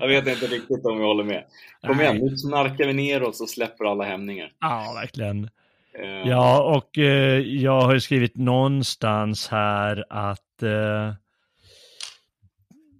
[0.00, 1.44] jag vet inte riktigt om jag håller med.
[1.80, 4.52] Kom igen, nu snarkar vi ner oss och släpper alla hämningar.
[4.60, 5.50] Ja, verkligen.
[5.98, 6.28] Uh...
[6.28, 11.12] Ja, och eh, jag har skrivit någonstans här att eh,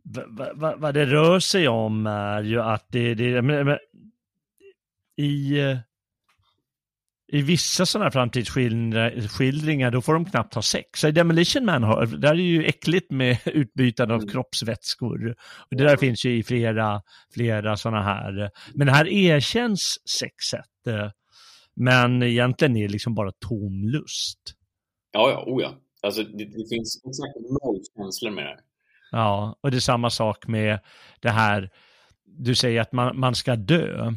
[0.03, 3.79] vad va, va det rör sig om är ju att det, det men, men,
[5.17, 5.77] i eh,
[7.29, 11.01] i vissa sådana här framtidsskildringar då får de knappt ha sex.
[11.01, 14.33] Så i Demolition Man har, där är det ju äckligt med utbytande av mm.
[14.33, 15.37] kroppsvätskor.
[15.71, 17.03] Och det där finns ju i flera,
[17.35, 18.51] flera sådana här.
[18.75, 20.65] Men här erkänns sexet.
[21.75, 24.41] Men egentligen är det liksom bara tom lust.
[25.13, 25.75] Ja, ja, oh ja.
[26.03, 28.61] Alltså det, det finns exakt noll känslor med det här.
[29.11, 30.79] Ja, och det är samma sak med
[31.21, 31.71] det här,
[32.25, 34.13] du säger att man, man ska dö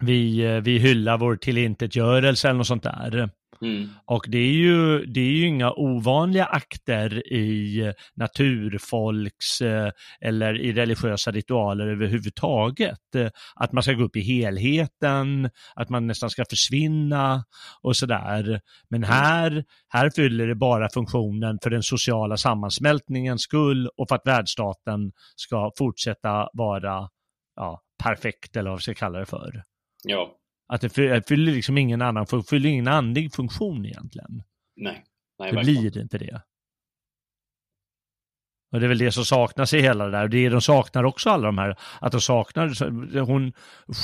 [0.00, 3.30] vi, eh, vi hyllar vår tillintetgörelse eller något sånt där.
[3.62, 3.88] Mm.
[4.04, 10.72] Och det är, ju, det är ju inga ovanliga akter i naturfolks eh, eller i
[10.72, 13.14] religiösa ritualer överhuvudtaget.
[13.14, 17.44] Eh, att man ska gå upp i helheten, att man nästan ska försvinna
[17.82, 18.60] och sådär.
[18.90, 19.10] Men mm.
[19.10, 25.12] här, här fyller det bara funktionen för den sociala sammansmältningens skull och för att världsstaten
[25.36, 27.08] ska fortsätta vara
[27.56, 29.62] ja, perfekt eller vad vi ska kalla det för.
[30.08, 30.36] Ja.
[30.68, 30.88] Att det
[31.28, 34.42] fyller liksom ingen annan, fyller ingen andlig funktion egentligen.
[34.76, 35.04] Nej.
[35.38, 36.42] Nej det blir det inte det.
[38.72, 40.28] Och det är väl det som saknas i hela det där.
[40.28, 43.52] Det är de saknar också alla de här, att de saknar, hon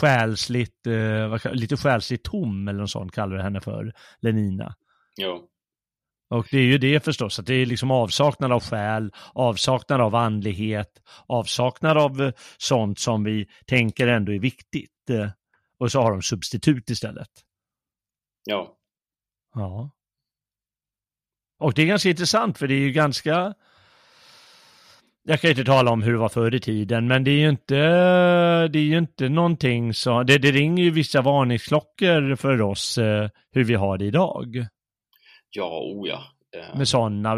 [0.00, 4.74] själsligt, eh, lite själsligt tom eller något sånt kallar det henne för, Lenina.
[5.16, 5.48] Ja.
[6.30, 10.14] Och det är ju det förstås, att det är liksom avsaknad av själ, avsaknad av
[10.14, 14.90] andlighet, avsaknad av eh, sånt som vi tänker ändå är viktigt.
[15.82, 17.28] Och så har de substitut istället.
[18.44, 18.76] Ja.
[19.54, 19.90] Ja.
[21.58, 23.54] Och det är ganska intressant för det är ju ganska
[25.22, 27.48] jag kan inte tala om hur det var förr i tiden, men det är ju
[27.48, 27.74] inte,
[28.68, 33.28] det är ju inte någonting som, det, det ringer ju vissa varningsklockor för oss eh,
[33.52, 34.66] hur vi har det idag.
[35.50, 36.22] Ja, o ja.
[36.76, 37.34] Med sådana,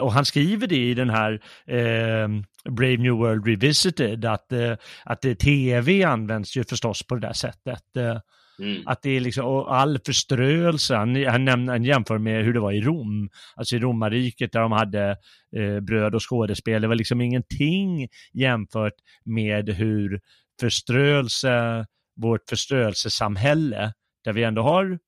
[0.00, 1.32] och han skriver det i den här
[1.66, 2.28] eh,
[2.70, 7.96] Brave New World Revisited, att, eh, att tv används ju förstås på det där sättet.
[7.96, 8.20] Eh,
[8.58, 8.82] mm.
[8.86, 12.60] Att det är liksom, och all förströelse, han, han, nämner, han jämför med hur det
[12.60, 15.16] var i Rom, alltså i romarriket där de hade
[15.56, 20.20] eh, bröd och skådespel, det var liksom ingenting jämfört med hur
[20.60, 23.92] förströelse, vårt förströelsesamhälle,
[24.24, 24.98] där vi ändå har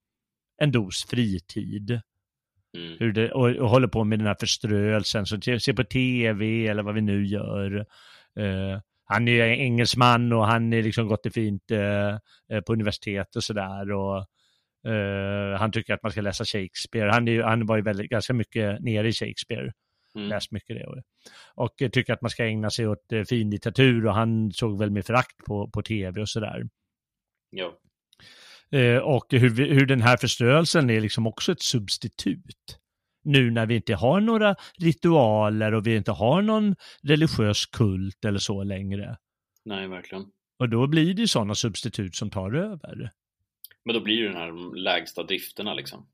[0.63, 2.01] en dos fritid,
[2.77, 2.97] Mm.
[2.99, 6.83] Hur det, och, och, håller på med den här förströelsen, så ser på tv eller
[6.83, 7.77] vad vi nu gör.
[8.41, 13.45] Uh, han är engelsman och han är liksom gått det fint uh, på universitet och
[13.45, 13.93] sådär.
[13.93, 14.17] Och
[14.89, 17.11] uh, han tycker att man ska läsa Shakespeare.
[17.11, 19.73] Han, är, han var ju väldigt, ganska mycket nere i Shakespeare.
[20.15, 20.29] Mm.
[20.29, 21.03] Läst mycket det.
[21.55, 25.07] Och tycker att man ska ägna sig åt fin litteratur och han såg väl med
[25.07, 26.63] förakt på, på tv och sådär.
[27.51, 27.73] Ja.
[29.03, 32.81] Och hur, hur den här förstörelsen är liksom också ett substitut
[33.25, 38.39] nu när vi inte har några ritualer och vi inte har någon religiös kult eller
[38.39, 39.17] så längre.
[39.65, 40.25] Nej, verkligen.
[40.59, 43.11] Och då blir det ju sådana substitut som tar över.
[43.85, 46.07] Men då blir det den här lägsta drifterna liksom?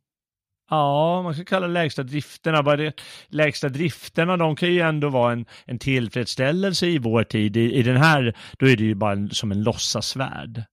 [0.70, 2.62] Ja, man ska kalla lägsta drifterna.
[2.62, 7.56] Bara det, lägsta drifterna, de kan ju ändå vara en, en tillfredsställelse i vår tid.
[7.56, 10.64] I, I den här, då är det ju bara en, som en låtsasvärld.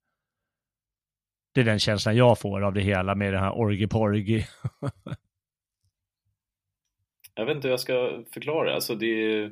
[1.53, 4.45] Det är den känslan jag får av det hela med det här orgi-porgi.
[7.35, 8.75] jag vet inte hur jag ska förklara.
[8.75, 9.47] Alltså det,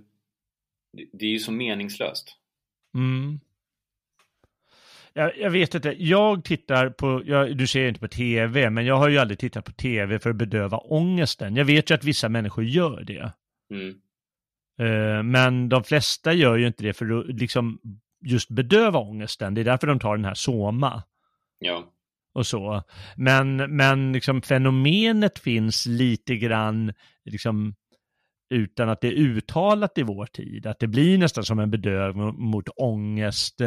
[0.93, 2.37] det, det är ju så meningslöst.
[2.95, 3.39] Mm.
[5.13, 8.95] Jag, jag, vet inte, jag tittar på, jag, du ser inte på tv, men jag
[8.95, 11.55] har ju aldrig tittat på tv för att bedöva ångesten.
[11.55, 13.31] Jag vet ju att vissa människor gör det.
[13.73, 14.01] Mm.
[14.81, 17.79] Uh, men de flesta gör ju inte det för att liksom
[18.25, 19.53] just bedöva ångesten.
[19.53, 21.03] Det är därför de tar den här soma.
[21.61, 21.93] Ja.
[22.33, 22.83] Och så.
[23.15, 26.93] Men, men liksom fenomenet finns lite grann
[27.25, 27.75] liksom
[28.49, 30.67] utan att det är uttalat i vår tid.
[30.67, 33.61] Att det blir nästan som en bedövning mot ångest.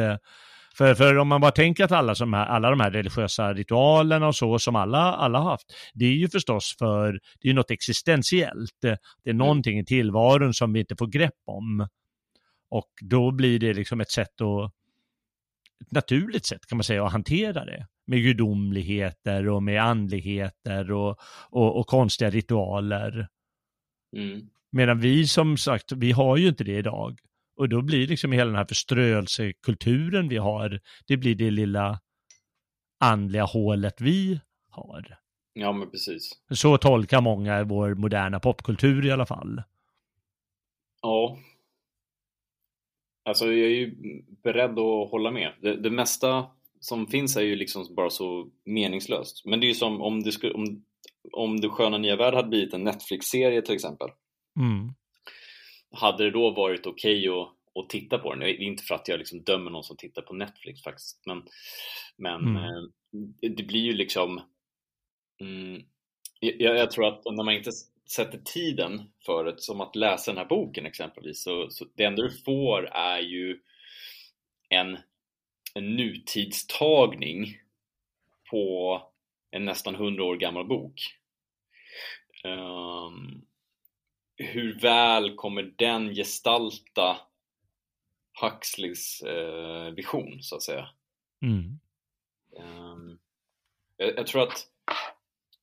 [0.77, 4.27] För, för om man bara tänker att alla, som här, alla de här religiösa ritualerna
[4.27, 7.53] och så som alla, alla har haft, det är ju förstås för, det är ju
[7.53, 8.77] något existentiellt.
[8.81, 9.37] Det är mm.
[9.37, 11.87] någonting i tillvaron som vi inte får grepp om.
[12.69, 14.71] Och då blir det liksom ett sätt att,
[15.81, 17.87] ett naturligt sätt kan man säga att hantera det.
[18.07, 23.27] Med gudomligheter och med andligheter och, och, och konstiga ritualer.
[24.17, 24.49] Mm.
[24.71, 27.19] Medan vi som sagt, vi har ju inte det idag.
[27.57, 31.99] Och då blir liksom hela den här förströelsekulturen vi har, det blir det lilla
[32.99, 35.17] andliga hålet vi har.
[35.53, 36.31] Ja, men precis.
[36.49, 39.63] Så tolkar många vår moderna popkultur i alla fall.
[41.01, 41.37] Ja.
[43.25, 43.95] Alltså jag är ju
[44.43, 45.53] beredd att hålla med.
[45.61, 46.45] Det, det mesta
[46.79, 49.45] som finns är ju liksom bara så meningslöst.
[49.45, 50.85] Men det är ju som om det, skulle, om,
[51.31, 54.09] om det sköna nya värld hade blivit en Netflix-serie till exempel.
[54.59, 54.93] Mm
[55.95, 58.39] hade det då varit okej okay att, att titta på den?
[58.39, 61.43] Det är inte för att jag liksom dömer någon som tittar på Netflix faktiskt, men,
[62.17, 62.63] men mm.
[62.63, 64.41] eh, det blir ju liksom
[65.41, 65.81] mm,
[66.39, 67.71] jag, jag, tror att när man inte
[68.11, 72.21] sätter tiden för det, som att läsa den här boken exempelvis, så, så det enda
[72.21, 73.59] du får är ju
[74.69, 74.97] en,
[75.73, 77.59] en nutidstagning
[78.49, 79.01] på
[79.51, 81.01] en nästan hundra år gammal bok.
[82.43, 83.45] Um,
[84.37, 87.17] hur väl kommer den gestalta
[88.41, 90.89] Huxleys eh, vision, så att säga?
[91.41, 91.79] Mm.
[92.57, 93.19] Um,
[93.97, 94.67] jag, jag, tror att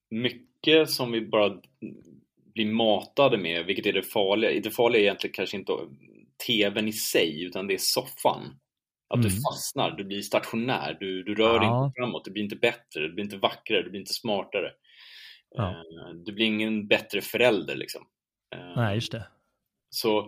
[0.09, 1.61] mycket som vi bara
[2.55, 5.73] blir matade med, vilket är det farliga, det farliga är egentligen kanske inte
[6.47, 8.59] TVn i sig, utan det är soffan.
[9.09, 9.29] Att mm.
[9.29, 11.85] du fastnar, du blir stationär, du, du rör dig ja.
[11.85, 14.71] inte framåt, det blir inte bättre, det blir inte vackrare, det blir inte smartare.
[15.55, 15.65] Ja.
[15.65, 18.07] Uh, du blir ingen bättre förälder liksom.
[18.77, 19.27] Nej, just det.
[19.91, 20.19] Så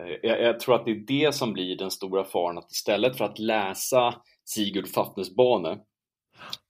[0.00, 3.18] eh, jag, jag, tror att det är det som blir den stora faran, att istället
[3.18, 4.14] för att läsa
[4.44, 5.78] Sigurd Fafnesbane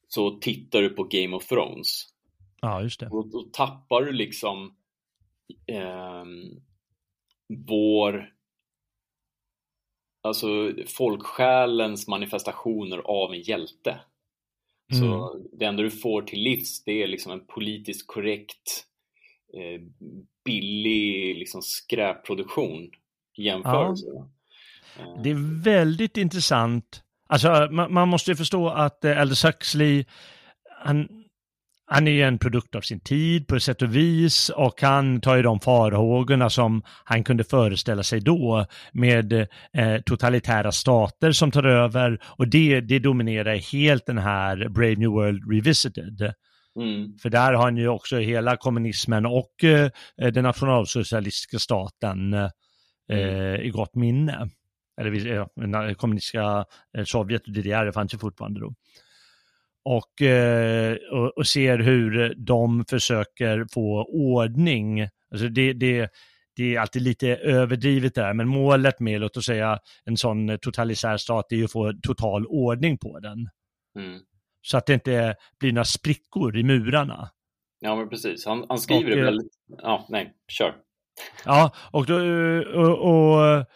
[0.08, 2.04] så tittar du på Game of Thrones.
[2.60, 3.08] Ja, just det.
[3.08, 4.76] Och då tappar du liksom
[5.66, 6.24] eh,
[7.68, 8.32] vår
[10.22, 10.46] alltså
[10.86, 14.00] folksjälens manifestationer av en hjälte.
[14.92, 15.02] Mm.
[15.02, 18.86] Så det enda du får till livs det är liksom en politiskt korrekt
[19.54, 19.80] eh,
[20.44, 22.90] billig liksom, skräpproduktion
[23.36, 24.06] i jämförelse.
[24.06, 24.28] Ja.
[24.98, 25.22] Eh.
[25.22, 27.02] Det är väldigt intressant.
[27.28, 30.04] Alltså, man, man måste ju förstå att eh, Aldous Huxley,
[30.78, 31.24] han,
[31.86, 35.20] han är ju en produkt av sin tid på ett sätt och vis och han
[35.20, 41.50] tar ju de farhågorna som han kunde föreställa sig då med eh, totalitära stater som
[41.50, 46.32] tar över och det, det dominerar helt den här Brave New World Revisited.
[46.76, 47.18] Mm.
[47.18, 52.48] För där har han ju också hela kommunismen och eh, den nationalsocialistiska staten eh,
[53.10, 53.60] mm.
[53.60, 54.48] i gott minne.
[55.00, 55.38] Eller
[55.88, 56.64] eh, kommunistiska
[56.96, 58.74] eh, Sovjet och DDR fanns ju fortfarande då.
[59.88, 65.00] Och, eh, och, och, ser hur de försöker få ordning.
[65.30, 66.10] Alltså det, det,
[66.56, 71.16] det är alltid lite överdrivet där, men målet med, låt oss säga, en sån totalitär
[71.16, 73.48] stat är ju att få total ordning på den.
[73.98, 74.20] Mm.
[74.62, 77.30] Så att det inte blir några sprickor i murarna.
[77.80, 78.46] Ja, men precis.
[78.46, 79.52] Han, han skriver och, det väldigt...
[79.82, 80.74] Ja, nej, kör.
[81.44, 82.14] Ja, och, då,
[82.74, 83.66] och, och,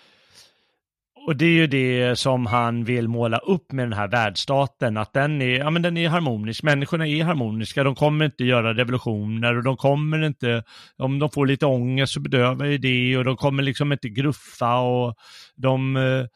[1.26, 5.12] och det är ju det som han vill måla upp med den här världsstaten, att
[5.12, 9.56] den är, ja, men den är harmonisk, människorna är harmoniska, de kommer inte göra revolutioner
[9.56, 10.64] och de kommer inte,
[10.96, 14.80] om de får lite ångest så bedövar ju det och de kommer liksom inte gruffa
[14.80, 15.14] och
[15.56, 16.26] de, eh,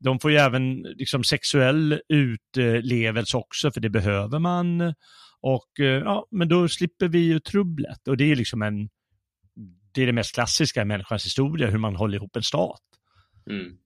[0.00, 4.94] de får ju även liksom sexuell utlevelse också, för det behöver man.
[5.40, 8.88] Och eh, ja, men då slipper vi ju trubblet och det är liksom en,
[9.94, 12.82] det är det mest klassiska i människans historia, hur man håller ihop en stat.
[13.50, 13.81] Mm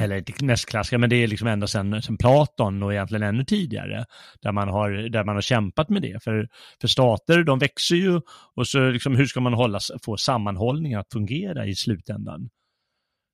[0.00, 0.20] eller
[0.66, 4.04] klassiska, men det är liksom ända sedan, sedan Platon och egentligen ännu tidigare,
[4.42, 6.22] där man har, där man har kämpat med det.
[6.22, 6.48] För,
[6.80, 8.20] för stater, de växer ju
[8.54, 12.36] och så liksom, hur ska man hålla, få sammanhållningen att fungera i slutändan?
[12.36, 12.48] Mm.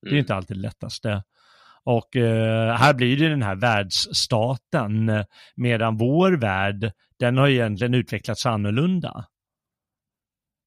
[0.02, 0.18] Det är mm.
[0.18, 1.22] inte alltid det lättaste.
[1.84, 5.24] Och eh, här blir det den här världsstaten,
[5.56, 9.26] medan vår värld, den har egentligen utvecklats annorlunda.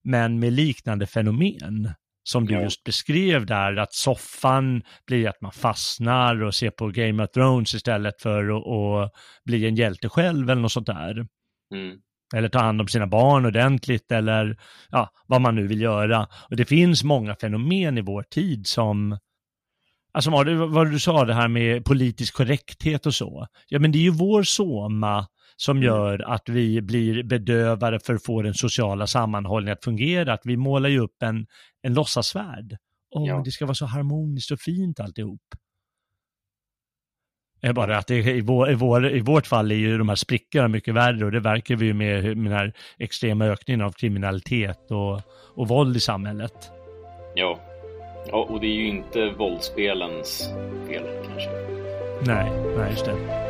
[0.04, 1.94] Men med liknande fenomen
[2.28, 7.24] som du just beskrev där, att soffan blir att man fastnar och ser på Game
[7.24, 9.12] of Thrones istället för att, att
[9.44, 11.26] bli en hjälte själv eller något sånt där.
[11.74, 11.98] Mm.
[12.34, 14.58] Eller ta hand om sina barn ordentligt eller
[14.90, 16.26] ja, vad man nu vill göra.
[16.50, 19.18] Och det finns många fenomen i vår tid som,
[20.12, 23.46] alltså vad du, vad du sa det här med politisk korrekthet och så.
[23.68, 25.26] Ja men det är ju vår soma
[25.60, 25.86] som mm.
[25.86, 30.32] gör att vi blir bedövade för att få den sociala sammanhållningen att fungera.
[30.32, 31.46] Att vi målar ju upp en,
[31.82, 32.76] en låtsasvärld.
[33.10, 33.42] Oh, ja.
[33.44, 35.40] Det ska vara så harmoniskt och fint alltihop.
[37.62, 40.16] är bara att det, i, vår, i, vår, i vårt fall är ju de här
[40.16, 43.92] sprickorna mycket värre och det verkar vi ju med, med den här extrema ökningen av
[43.92, 45.20] kriminalitet och,
[45.54, 46.70] och våld i samhället.
[47.34, 47.60] Ja.
[48.30, 50.50] ja, och det är ju inte våldsspelens
[50.88, 51.50] fel kanske.
[52.22, 53.47] Nej, nej just det.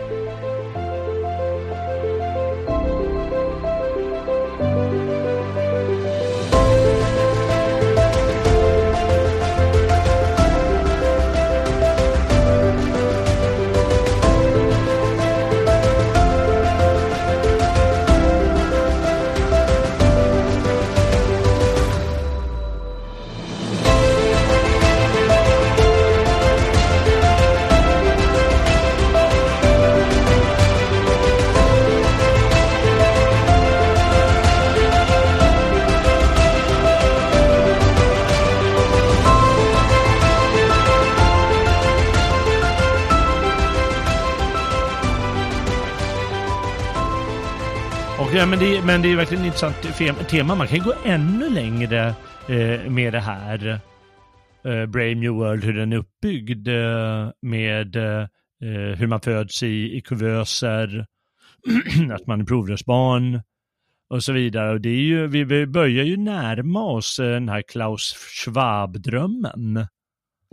[48.39, 50.55] Ja, men, det, men det är verkligen ett intressant tema.
[50.55, 52.15] Man kan gå ännu längre
[52.49, 53.81] eh, med det här.
[54.65, 58.27] Eh, Brave New World, hur den är uppbyggd eh, med eh,
[58.97, 61.07] hur man föds i, i kuvöser,
[62.13, 63.41] att man är provrörsbarn
[64.11, 64.73] och så vidare.
[64.73, 69.87] Och det är ju, vi, vi börjar ju närma oss eh, den här Klaus Schwab-drömmen.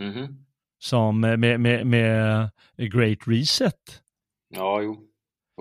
[0.00, 0.36] Mm -hmm.
[0.78, 4.02] Som med, med, med Great Reset.
[4.48, 5.05] Ja, jo.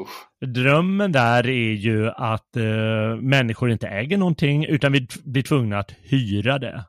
[0.02, 0.46] Usch.
[0.46, 5.92] Drömmen där är ju att uh, människor inte äger någonting utan vi blir tvungna att
[6.02, 6.86] hyra det.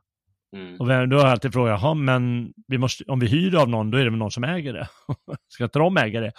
[0.57, 0.81] Mm.
[0.81, 3.99] Och då har jag alltid frågat, men vi måste, om vi hyr av någon, då
[3.99, 4.89] är det väl någon som äger det?
[5.49, 6.33] Ska inte de äga det?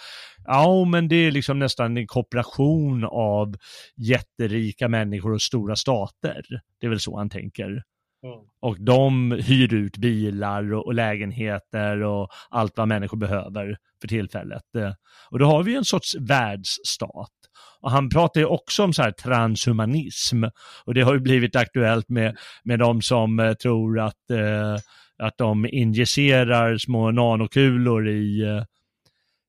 [0.44, 3.56] Ja, men det är liksom nästan en kooperation av
[3.96, 6.42] jätterika människor och stora stater.
[6.80, 7.82] Det är väl så han tänker.
[8.22, 8.38] Mm.
[8.60, 14.74] Och de hyr ut bilar och, och, lägenheter och allt vad människor behöver för tillfället.
[14.76, 14.92] Eh,
[15.30, 17.32] och då har vi en sorts världsstat.
[17.80, 20.44] Och han pratar ju också om så här transhumanism.
[20.84, 24.76] Och det har ju blivit aktuellt med, med de som eh, tror att, eh,
[25.18, 28.62] att de injicerar små nanokulor i,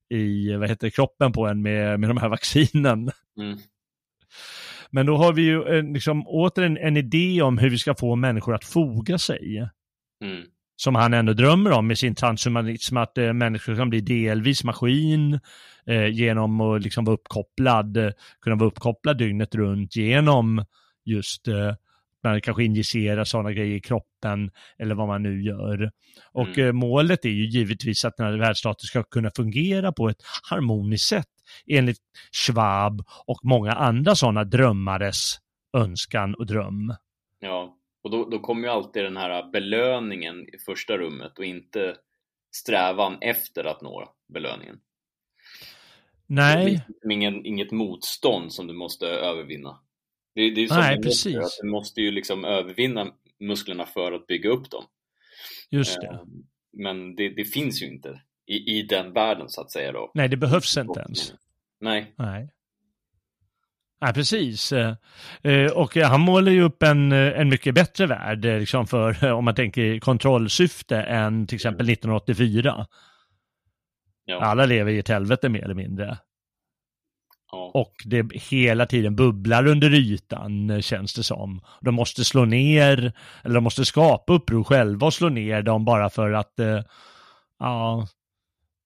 [0.08, 3.10] i vad heter kroppen på en med, med de här vaccinen.
[3.40, 3.58] Mm.
[4.90, 8.16] Men då har vi ju en, liksom, återigen en idé om hur vi ska få
[8.16, 9.68] människor att foga sig.
[10.24, 10.42] Mm.
[10.76, 15.40] Som han ändå drömmer om med sin transhumanism, att eh, människor kan bli delvis maskin
[15.86, 18.10] eh, genom att liksom vara uppkopplad, eh,
[18.40, 20.64] kunna vara uppkopplad dygnet runt genom
[21.04, 21.74] just eh,
[22.22, 25.90] man kanske injicerar sådana grejer i kroppen eller vad man nu gör.
[26.32, 26.66] Och mm.
[26.66, 31.08] Eh, målet är ju givetvis att den här världsstaten ska kunna fungera på ett harmoniskt
[31.08, 31.26] sätt
[31.66, 32.00] enligt
[32.32, 35.38] Schwab och många andra sådana drömmares
[35.76, 36.94] önskan och dröm.
[37.40, 41.96] Ja, och då, då kommer ju alltid den här belöningen i första rummet och inte
[42.52, 44.80] strävan efter att nå belöningen.
[46.26, 46.84] Nej.
[47.02, 49.80] Det ingen, inget motstånd som du måste övervinna.
[50.34, 51.36] Det, det är ju som Nej, precis.
[51.36, 54.84] Att du måste ju liksom övervinna musklerna för att bygga upp dem.
[55.70, 56.06] Just det.
[56.06, 60.10] Ehm, men det, det finns ju inte i, i den världen så att säga då.
[60.14, 61.32] Nej, det behövs inte ens.
[61.80, 62.14] Nej.
[62.18, 62.50] Nej.
[64.00, 64.72] Nej, precis.
[64.72, 64.94] Eh,
[65.42, 69.54] eh, och han målar ju upp en, en mycket bättre värld, liksom för, om man
[69.54, 72.86] tänker kontrollsyfte, än till exempel 1984.
[74.24, 74.40] Ja.
[74.40, 76.18] Alla lever i ett helvete mer eller mindre.
[77.52, 77.70] Ja.
[77.74, 81.60] Och det hela tiden bubblar under ytan eh, känns det som.
[81.80, 86.10] De måste slå ner, eller de måste skapa uppror själva och slå ner dem bara
[86.10, 86.80] för att, eh,
[87.58, 88.06] ja,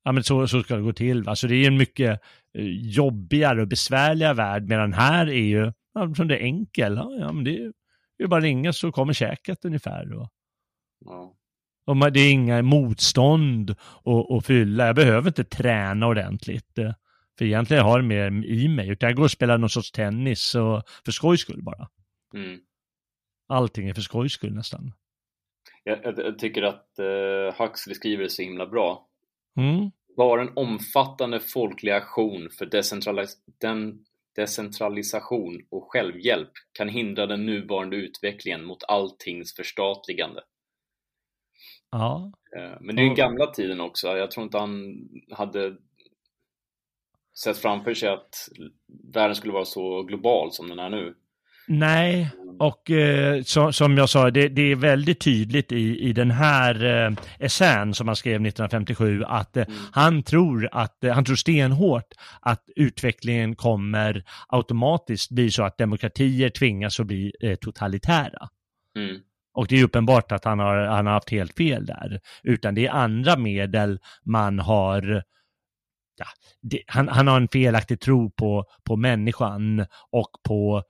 [0.04, 1.28] ja men så, så ska det gå till.
[1.28, 2.20] Alltså det är en mycket
[2.58, 2.64] eh,
[2.96, 7.44] jobbigare och besvärligare värld, medan här är ju, ja, som det är enkel, ja, men
[7.44, 7.72] det är
[8.18, 10.12] ju bara ringa så kommer käket ungefär.
[10.12, 10.28] Och,
[11.04, 11.34] Ja.
[11.86, 13.70] och man- det är inga motstånd
[14.04, 14.86] att, att fylla.
[14.86, 16.78] Jag behöver inte träna ordentligt.
[16.78, 16.92] eh,
[17.38, 18.88] För egentligen har jag mer i mig.
[18.88, 21.88] Utan jag går och spelar någon sorts tennis och för skojs skull bara.
[22.34, 22.58] Mm.
[23.48, 24.92] Allting är för skojs skull nästan.
[25.84, 29.06] Jag, jag, jag tycker att eh, Huxley skriver det så himla bra.
[29.56, 29.90] Mm.
[30.16, 34.04] Bara en omfattande folklig aktion för decentralis- den
[34.36, 40.42] decentralisation och självhjälp kan hindra den nuvarande utvecklingen mot alltings förstatligande.
[41.90, 42.32] Ja.
[42.56, 44.16] Eh, Men det är Och- gamla tiden också.
[44.16, 44.94] Jag tror inte han
[45.30, 45.76] hade
[47.44, 48.34] sett framför sig att
[49.14, 51.14] världen skulle vara så global som den är nu.
[51.66, 56.30] Nej, och eh, så, som jag sa, det, det är väldigt tydligt i, i den
[56.30, 61.36] här eh, essän som han skrev 1957 att eh, han tror att, eh, han tror
[61.36, 68.48] stenhårt att utvecklingen kommer automatiskt bli så att demokratier tvingas att bli eh, totalitära.
[68.96, 69.20] Mm.
[69.54, 72.20] Och det är uppenbart att han har, han har haft helt fel där.
[72.42, 75.22] Utan det är andra medel man har
[76.16, 76.26] Ja,
[76.62, 80.82] det, han, han har en felaktig tro på, på människan och på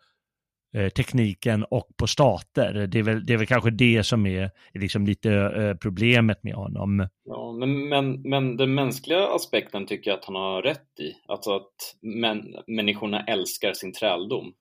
[0.74, 2.86] tekniken och på stater.
[2.86, 6.54] Det är, väl, det är väl kanske det som är liksom lite eh, problemet med
[6.54, 7.08] honom.
[7.24, 11.12] Ja, men, men, men den mänskliga aspekten tycker jag att han har rätt i.
[11.28, 14.52] Alltså att män, människorna älskar sin träldom.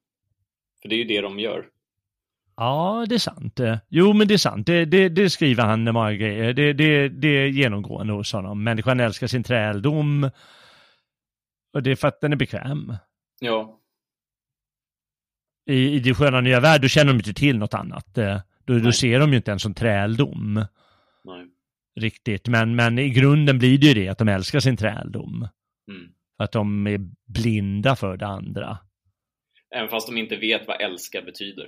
[0.81, 1.65] För det är ju det de gör.
[2.55, 3.59] Ja, det är sant.
[3.59, 4.67] Eh, Jo, men det är sant.
[4.67, 6.53] Det, det, det skriver han många grejer.
[6.53, 8.63] Det, det, det är genomgående hos honom.
[8.63, 10.29] Människan älskar sin träldom.
[11.73, 12.95] Och det är för att den är bekväm.
[13.39, 13.79] Ja,
[15.65, 18.17] I, i det sköna nya värld, då känner de inte till något annat.
[18.17, 20.65] Eh, Då, då ser de ju inte ens som träldom
[21.23, 21.45] nej.
[21.99, 22.47] riktigt.
[22.47, 25.47] Men, men i grunden blir det ju det att de älskar sin träldom.
[25.91, 26.11] Mm.
[26.37, 28.77] Att de är blinda för det andra.
[29.75, 31.67] Även fast de inte vet vad älska betyder.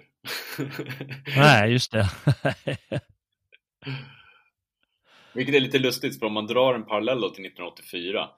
[1.38, 2.10] Nej, just det.
[5.34, 8.30] Vilket är lite lustigt, för om man drar en parallell till 1984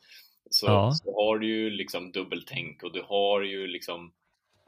[0.49, 0.91] så, Ja.
[0.91, 4.11] så har du ju liksom dubbeltänk och du har ju liksom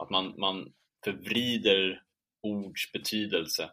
[0.02, 0.72] att man, man
[1.04, 2.02] förvrider
[2.42, 3.70] ords betydelse.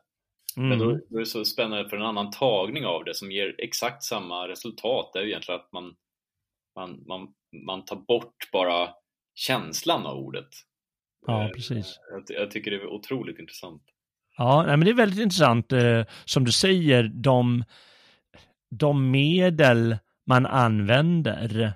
[0.56, 1.02] Men då, Mm.
[1.10, 4.48] då är det så spännande för en annan tagning av det som ger exakt samma
[4.48, 5.10] resultat.
[5.14, 5.96] Det är ju egentligen att man,
[6.76, 7.28] man, man,
[7.66, 8.90] man tar bort bara
[9.36, 10.48] känslan av ordet.
[11.28, 12.00] Ja, Eh, precis.
[12.12, 13.84] Jag, jag tycker det är otroligt intressant.
[14.38, 15.72] Ja, nej, men det är väldigt intressant.
[15.72, 17.64] Eh, som du säger, de,
[18.76, 21.74] de medel man använder,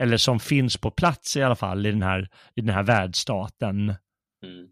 [0.00, 3.94] eller som finns på plats i alla fall i den här, i den här världsstaten,
[4.44, 4.66] Mm.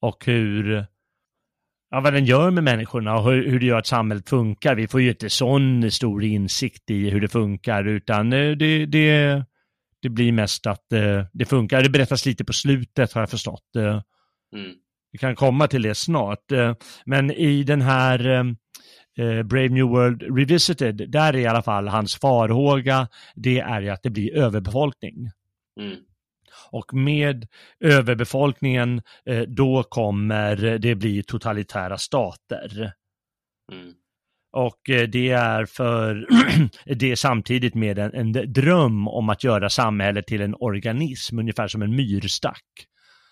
[0.00, 0.86] och hur,
[1.90, 4.74] ja, vad den gör med människorna och hur, hur det gör att samhället funkar.
[4.74, 9.42] Vi får ju inte sån stor insikt i hur det funkar, utan eh, det, det,
[10.02, 11.82] det blir mest att eh, det funkar.
[11.82, 13.76] Det berättas lite på slutet har jag förstått.
[13.76, 14.02] Eh,
[14.54, 14.72] Mm.
[15.12, 16.44] Vi kan komma till det snart.
[17.04, 18.44] Men i den här
[19.18, 23.88] eh, Brave New World Revisited, där är i alla fall hans farhåga, det är ju
[23.88, 25.30] att det blir överbefolkning.
[25.80, 25.96] Mm.
[26.70, 27.46] Och med
[27.80, 32.92] överbefolkningen, eh, då kommer det bli totalitära stater.
[33.72, 33.92] Mm.
[34.52, 36.26] Och eh, det är för
[36.84, 41.68] det är samtidigt med en, en dröm om att göra samhället till en organism, ungefär
[41.68, 42.64] som en myrstack.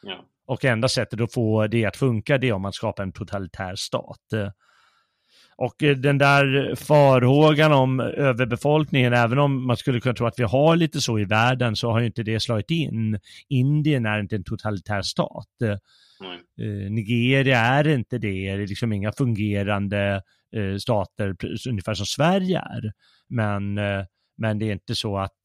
[0.03, 0.24] Ja.
[0.47, 3.74] Och enda sättet att få det att funka det är om man skapar en totalitär
[3.74, 4.20] stat.
[5.59, 10.42] Och eh, den där farhågan om överbefolkningen, även om man skulle kunna tro att vi
[10.42, 13.20] har lite så i världen, så har ju inte det slagit in.
[13.48, 15.62] Indien är inte en totalitär stat.
[15.64, 20.22] Eh, Nigeria är inte det, det är liksom inga fungerande
[20.57, 21.36] eh, stater,
[21.68, 22.92] ungefär som Sverige är.
[23.28, 23.74] Men,
[24.38, 25.38] men det är inte så att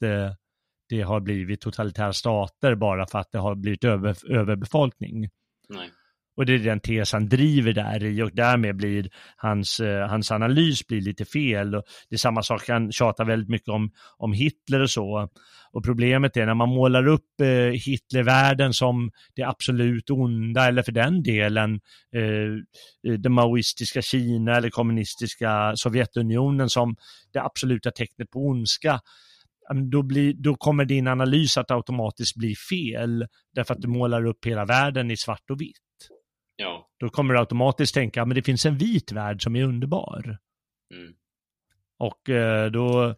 [0.89, 5.29] det har blivit totalitära stater bara för att det har blivit över, överbefolkning.
[5.69, 5.89] Nej.
[6.35, 10.31] Och det är den tes han driver där i och därmed blir hans, eh, hans
[10.31, 11.75] analys blir lite fel.
[11.75, 15.29] Och det är samma sak, han tjatar väldigt mycket om, om Hitler och så.
[15.73, 17.47] Och problemet är när man målar upp eh,
[17.85, 21.79] Hitlervärlden som det absolut onda eller för den delen
[22.15, 22.23] eh,
[23.11, 26.95] eh det maoistiska Kina eller kommunistiska Sovjetunionen som
[27.33, 28.99] det absoluta tecknet på ondska
[29.91, 33.25] då, blir, då kommer din analys att automatiskt bli fel
[33.55, 35.90] därför att du målar upp hela världen i svart och vitt.
[36.61, 36.89] Ja.
[36.99, 40.37] Då kommer du automatiskt tänka, men det finns en vit värld som är underbar.
[40.93, 41.13] Mm.
[41.97, 43.15] Och eh, då,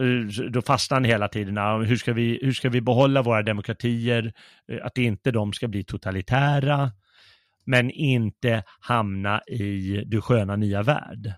[0.00, 4.32] Eh, då fastnar han hela tiden, hur ska, vi, hur ska vi behålla våra demokratier,
[4.72, 6.92] eh, att inte de ska bli totalitära,
[7.64, 11.32] men inte hamna i du sköna nya värld.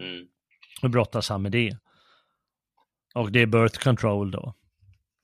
[0.00, 0.26] Mm.
[0.82, 1.76] Och brottas han med det.
[3.14, 4.54] Och det är birth control då.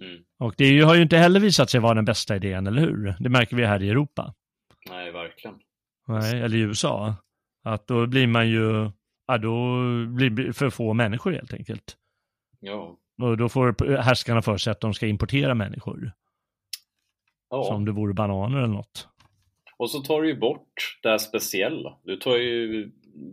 [0.02, 0.22] Mm.
[0.38, 3.16] Och det har ju inte heller visat sig vara den bästa idén, eller hur?
[3.18, 4.34] Det märker vi här i Europa.
[4.88, 5.60] Nej, verkligen.
[6.08, 7.16] Nej, eller i USA.
[7.62, 8.90] Att då blir man ju,
[9.26, 11.96] ja då blir för få människor helt enkelt.
[12.60, 12.98] Ja.
[13.22, 16.12] Och då får härskarna för sig att de ska importera människor.
[17.50, 17.64] ja.
[17.64, 19.08] Som det vore bananer eller något.
[19.76, 21.98] Och så tar du ju bort det här speciella.
[22.04, 22.90] Du tar ju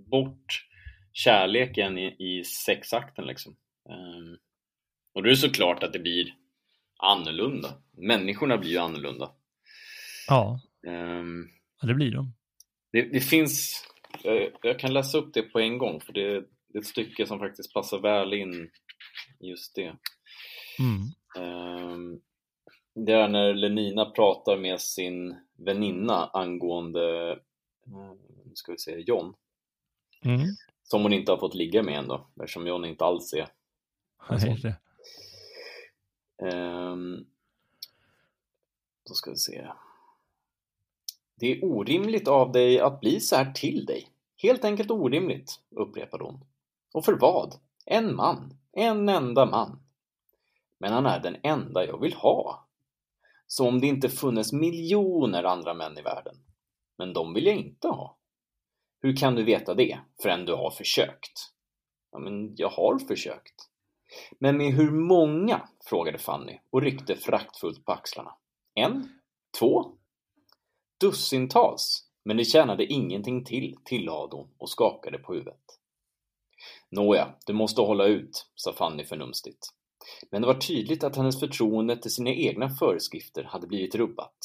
[0.10, 0.68] bort
[1.14, 3.56] kärleken i, i sexakten liksom.
[3.90, 4.38] Um,
[5.14, 6.34] och då är det såklart att det blir
[6.98, 7.70] annorlunda.
[7.98, 9.32] Människorna blir ju annorlunda.
[10.28, 11.50] Ja, Um,
[11.82, 12.34] ja det blir de.
[12.92, 13.84] det, det finns,
[14.24, 16.34] jag, jag kan läsa upp det på en gång för det,
[16.68, 18.70] det är ett stycke som faktiskt passar väl in
[19.40, 19.96] just det.
[20.80, 21.08] Mm.
[21.38, 22.22] Ehm,
[22.94, 28.14] Det är när Lenina pratar med sin väninna angående, eh,
[28.46, 29.34] nu ska vi se, John.
[30.26, 30.40] Mm.
[30.84, 33.48] Som hon inte har fått ligga med ändå, eftersom John inte alls är
[34.30, 34.76] Nej.
[36.52, 37.26] Ehm,
[39.08, 39.68] då ska vi se.
[41.42, 44.08] Det är orimligt av dig att bli så här till dig.
[44.38, 46.46] Helt enkelt orimligt, upprepade hon.
[46.94, 47.56] Och för vad?
[47.86, 48.58] En man.
[48.72, 49.80] En enda man.
[50.78, 52.68] Men han är den enda jag vill ha.
[53.48, 56.36] Så om det inte funnes miljoner andra män i världen.
[56.98, 58.18] Men de vill jag inte ha.
[59.02, 61.54] Hur kan du veta det förrän du har försökt?
[62.12, 63.70] Ja, men jag har försökt.
[64.40, 65.62] Men med hur många?
[65.86, 68.36] frågade Fanny och ryckte fraktfullt på axlarna.
[68.76, 69.10] En?
[69.60, 69.98] Två?
[71.02, 75.80] Dussintals, men det tjänade ingenting till, tillade hon och skakade på huvudet.
[76.90, 79.68] Nåja, du måste hålla ut, sa Fanny förnumstigt.
[80.30, 84.38] Men det var tydligt att hennes förtroende till sina egna föreskrifter hade blivit rubbat.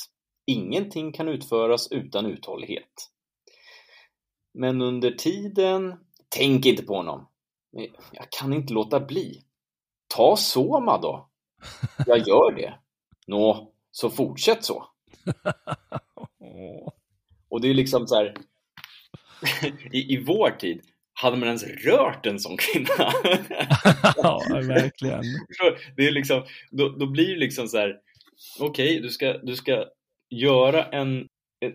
[0.47, 3.11] Ingenting kan utföras utan uthållighet.
[4.55, 5.95] Men under tiden...
[6.29, 7.27] Tänk inte på honom!
[8.13, 9.43] Jag kan inte låta bli.
[10.15, 11.29] Ta Soma då!
[12.07, 12.79] Jag gör det.
[13.27, 14.87] Nå, så fortsätt så.
[17.49, 18.35] Och det är liksom så här.
[19.93, 20.81] I, I vår tid,
[21.13, 22.89] hade man ens rört en sån kvinna?
[24.17, 25.23] ja, verkligen.
[25.97, 27.97] det är liksom, då, då blir det liksom så här.
[28.61, 29.85] Okej, du, ska, du ska
[30.31, 31.29] göra en,
[31.61, 31.73] en,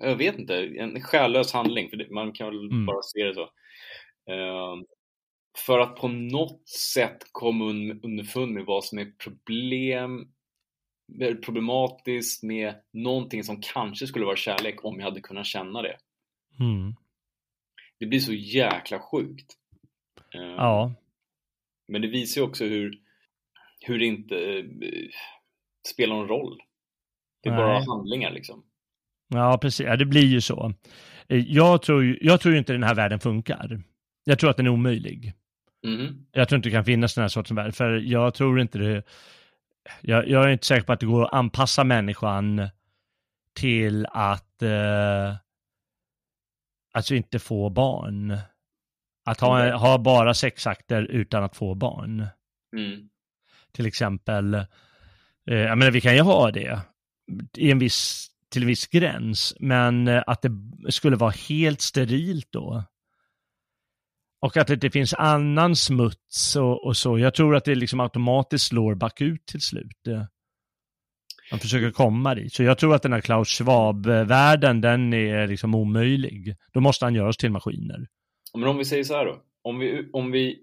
[0.00, 2.86] jag vet inte, en själlös handling, för det, man kan väl Mm.
[2.86, 3.48] bara se det så.
[4.32, 4.84] Ehm,
[5.66, 10.28] för att på något sätt komma un, underfund med vad som är problem
[11.44, 15.96] problematiskt med någonting som kanske skulle vara kärlek om jag hade kunnat känna det.
[16.60, 16.94] Mm.
[18.00, 19.52] Det blir så jäkla sjukt.
[20.34, 20.94] Ehm, Ja,
[21.88, 22.98] Men det visar ju också hur,
[23.80, 24.64] hur det inte eh,
[25.92, 26.58] spelar någon roll.
[27.42, 27.86] Det är bara Nej.
[27.88, 28.64] handlingar liksom.
[29.28, 29.86] ja, precis.
[29.86, 30.72] Ja, det blir ju så.
[31.28, 33.82] Eh, Jag tror, ju- jag tror ju inte den här världen funkar.
[34.24, 35.32] Jag tror att den är omöjlig.
[35.86, 36.26] Mhm.
[36.32, 39.02] Jag tror inte det kan finnas den här sortens värld, för jag tror inte det...
[40.00, 42.68] Jag, jag är inte säker på att det går att anpassa människan
[43.54, 45.36] till att eh,
[46.94, 48.38] alltså inte få barn.
[49.24, 49.72] Att ha, Nej.
[49.72, 52.26] ha bara sexakter utan att få barn.
[52.76, 53.08] Mm.
[53.72, 54.64] Till exempel, eh,
[55.46, 56.80] jag menar vi kan ju ha det
[57.56, 60.52] i en viss, till en viss gräns, men eh, att det
[60.92, 62.84] skulle vara helt sterilt då.
[64.44, 67.18] Och att det inte finns annan smuts och, och så.
[67.18, 70.06] Jag tror att det liksom automatiskt slår bakut till slut.
[70.08, 70.22] Eh,
[71.50, 72.52] Man försöker komma dit.
[72.52, 76.56] Så jag tror att den här Klaus Schwab-världen, den är liksom omöjlig.
[76.72, 78.06] Då måste han göra oss till maskiner.
[78.54, 79.42] Men om vi säger så här då.
[79.62, 80.58] Om vi, om vi,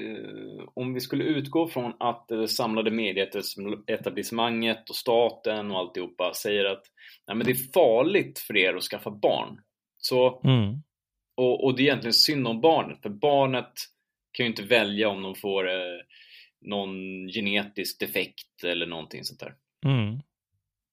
[0.00, 6.64] eh, om vi skulle utgå från att det samlade medieetablissemanget och staten och alltihopa säger
[6.64, 6.82] att
[7.26, 9.60] Nej, men det är farligt för er att skaffa barn.
[9.98, 10.82] Så, Mm.
[11.36, 13.72] Och, och det är egentligen synd om barnet, för barnet
[14.32, 16.00] kan ju inte välja om de får eh,
[16.60, 19.54] någon genetisk defekt eller någonting sånt där.
[19.86, 20.14] Mm.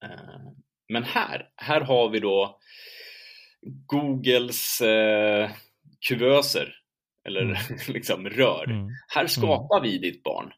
[0.05, 0.51] Eh,
[0.89, 2.59] Men här, här har vi då
[3.85, 5.51] Googles eh,
[6.07, 6.75] kuvöser,
[7.27, 7.57] eller Mm.
[7.87, 8.63] liksom rör.
[8.69, 8.87] Mm.
[9.07, 10.53] Här skapar vi ditt barn.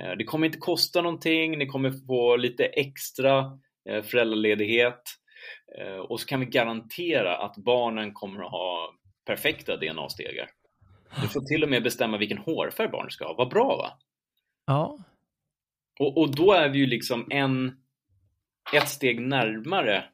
[0.00, 3.58] Eh, Det kommer inte kosta någonting, ni kommer få lite extra
[3.88, 5.02] eh, föräldraledighet
[6.08, 10.50] och så kan vi garantera att barnen kommer att ha perfekta DNA-stegar.
[11.22, 13.34] Du får till och med bestämma vilken hårfärg barnet ska ha.
[13.34, 13.98] Vad bra va?
[14.66, 14.98] Ja.
[16.00, 17.76] Och, och då är vi ju liksom en,
[18.72, 20.04] ett steg närmare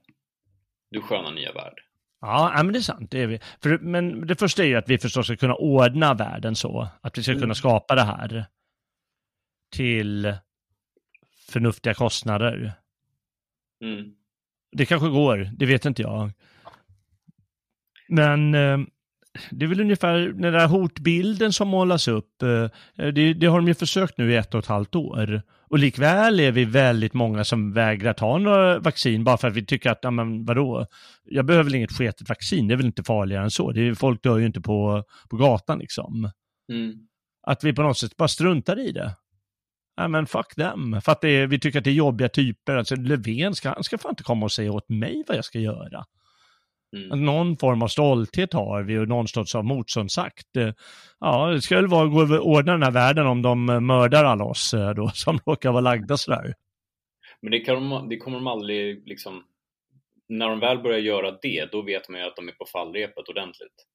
[0.91, 1.75] Du sköna nya värld.
[2.21, 3.11] Ja, men det är sant.
[3.11, 3.41] Det är vi.
[3.63, 6.89] För, men det första är ju att vi förstås ska kunna ordna världen så.
[7.01, 8.47] Att vi ska kunna skapa det här
[9.71, 10.35] till
[11.49, 12.73] förnuftiga kostnader.
[13.85, 14.15] Mm.
[14.73, 16.33] Det kanske går, det vet inte jag.
[18.09, 18.79] Men eh,
[19.51, 22.43] det är väl ungefär den där hotbilden som målas upp.
[22.43, 25.43] Eh, det, det, har de ju försökt nu i ett och ett halvt år.
[25.71, 29.67] Och likväl är vi väldigt många som vägrar ta några vaccin bara för att vi
[29.67, 30.87] tycker att, ja men vadå,
[31.25, 33.73] jag behöver väl inget sketet vaccin, det är väl inte farligare än så.
[33.73, 36.31] Det är, folk dör ju inte på, på gatan liksom.
[36.73, 36.95] Mm.
[37.43, 39.17] Att vi på något sätt bara struntar i det.
[40.01, 41.01] Ja men fuck them.
[41.01, 42.77] För att är, vi tycker att det är jobbiga typer.
[42.77, 45.59] Alltså Löfven ska, han ska fan inte komma och säga åt mig vad jag ska
[45.59, 46.05] göra.
[46.97, 47.25] Mm.
[47.25, 50.57] Någon form av stolthet har vi och någon sorts av motståndssakt.
[50.57, 50.73] Eh,
[51.21, 54.25] ja, det ska väl vara gå och ordna den här världen om de eh, mördar
[54.25, 56.55] alla oss eh, då som råkar vara lagda sådär.
[57.43, 59.43] Men det, kan de, det kommer de aldrig liksom,
[60.29, 63.29] när de väl börjar göra det, då vet man ju att de är på fallrepet
[63.29, 63.87] ordentligt.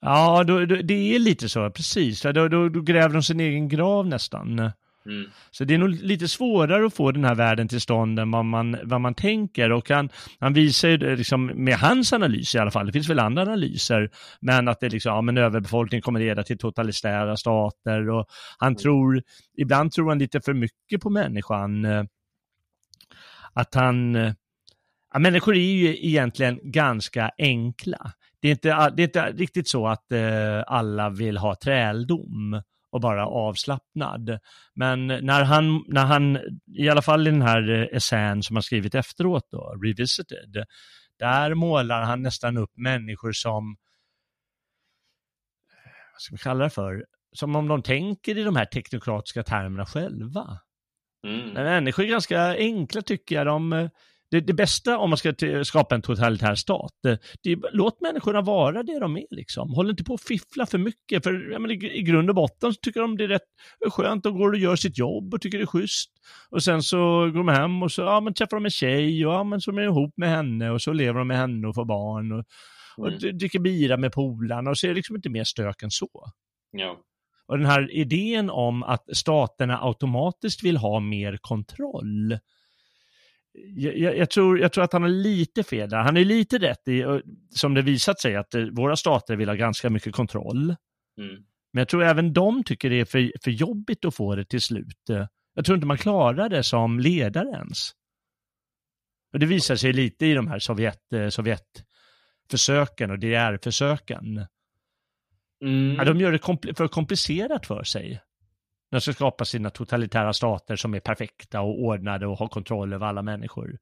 [0.00, 2.22] Ja, då, då, det är lite så, precis.
[2.22, 4.72] Då, då gräver de sin egen grav nästan.
[5.06, 5.30] Mm.
[5.50, 8.44] Så det är nog lite svårare att få den här världen till stånd än vad
[8.44, 9.72] man, vad man tänker.
[9.72, 13.18] Och han, han visar ju liksom, med hans analys i alla fall, det finns väl
[13.18, 18.26] andra analyser, men att det liksom, ja men överbefolkning kommer leda till totalitära stater och
[18.58, 18.76] han mm.
[18.76, 19.22] tror,
[19.56, 21.86] ibland tror han lite för mycket på människan.
[23.52, 24.14] Att han,
[25.12, 28.12] ja, människor är ju egentligen ganska enkla.
[28.40, 33.00] Det är inte, det är inte riktigt så att eh, alla vill ha träldom och
[33.00, 34.38] bara avslappnad.
[34.74, 36.38] Men när han, när han,
[36.76, 40.64] i alla fall i den här eh, essän som han skrivit efteråt då, Revisited,
[41.18, 43.76] där målar han nästan upp människor som,
[46.12, 49.86] vad ska vi kalla det för, som om de tänker i de här teknokratiska termerna
[49.86, 50.60] själva.
[51.26, 51.48] Mm.
[51.48, 53.46] Människor är ganska enkla tycker jag.
[53.46, 53.90] De,
[54.30, 58.82] det, det, bästa om man ska skapa en totalitär stat, det, det, låt människorna vara
[58.82, 59.72] det de är liksom.
[59.74, 62.80] Håll inte på att fiffla för mycket, för menar, i, i grund och botten så
[62.82, 63.42] tycker de det är rätt
[63.90, 66.10] skönt och går och gör sitt jobb och tycker det är schysst.
[66.50, 69.34] Och sen så går de hem och så ja, men träffar de en tjej och
[69.34, 71.74] ja, men så är de ihop med henne och så lever de med henne och
[71.74, 72.44] får barn och,
[72.96, 73.38] och mm.
[73.38, 76.30] dricker bira med polarna och så är det liksom inte mer stök än så.
[76.72, 76.96] Ja.
[77.46, 82.38] Och den här idén om att staterna automatiskt vill ha mer kontroll,
[83.52, 85.98] jag, jag, tror, jag tror att han har lite fel där.
[85.98, 87.20] Han är lite rätt i,
[87.50, 90.76] som det visat sig, att eh, våra stater vill ha ganska mycket kontroll.
[91.18, 91.44] Mm.
[91.72, 94.60] Men jag tror även de tycker det är för, för jobbigt att få det till
[94.60, 94.96] slut.
[95.54, 97.92] Jag tror inte man klarar det som ledare ens.
[99.32, 104.46] Och det visar sig lite i de här Sovjet, eh, Sovjetförsöken och DDR-försöken.
[105.64, 105.94] Mm.
[105.96, 108.20] Ja, de gör det kompl för komplicerat för sig.
[108.90, 113.06] De ska skapa sina totalitära stater som är perfekta och ordnade och har kontroll över
[113.06, 113.78] alla människor.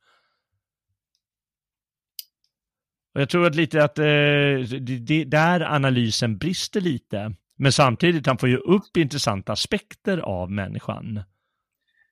[3.15, 7.35] Och jag tror att lite att eh, det, det, där analysen brister lite.
[7.57, 11.23] Men samtidigt, han får ju upp intressanta aspekter av människan.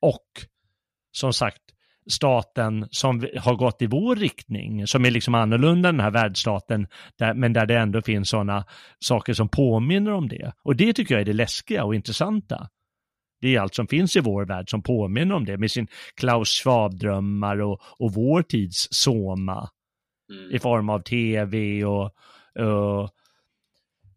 [0.01, 0.27] Och
[1.13, 1.63] som sagt,
[2.11, 6.87] staten som har gått i vår riktning, som är liksom annorlunda den här världsstaten,
[7.19, 8.65] där, men där det ändå finns sådana
[8.99, 10.53] saker som påminner om det.
[10.63, 12.69] Och det tycker jag är det läskiga och intressanta.
[13.41, 16.49] Det är allt som finns i vår värld som påminner om det med sin Klaus
[16.49, 19.70] Schwab-drömmar och, och vår tids Soma
[20.32, 20.55] mm.
[20.55, 23.11] i form av tv och, och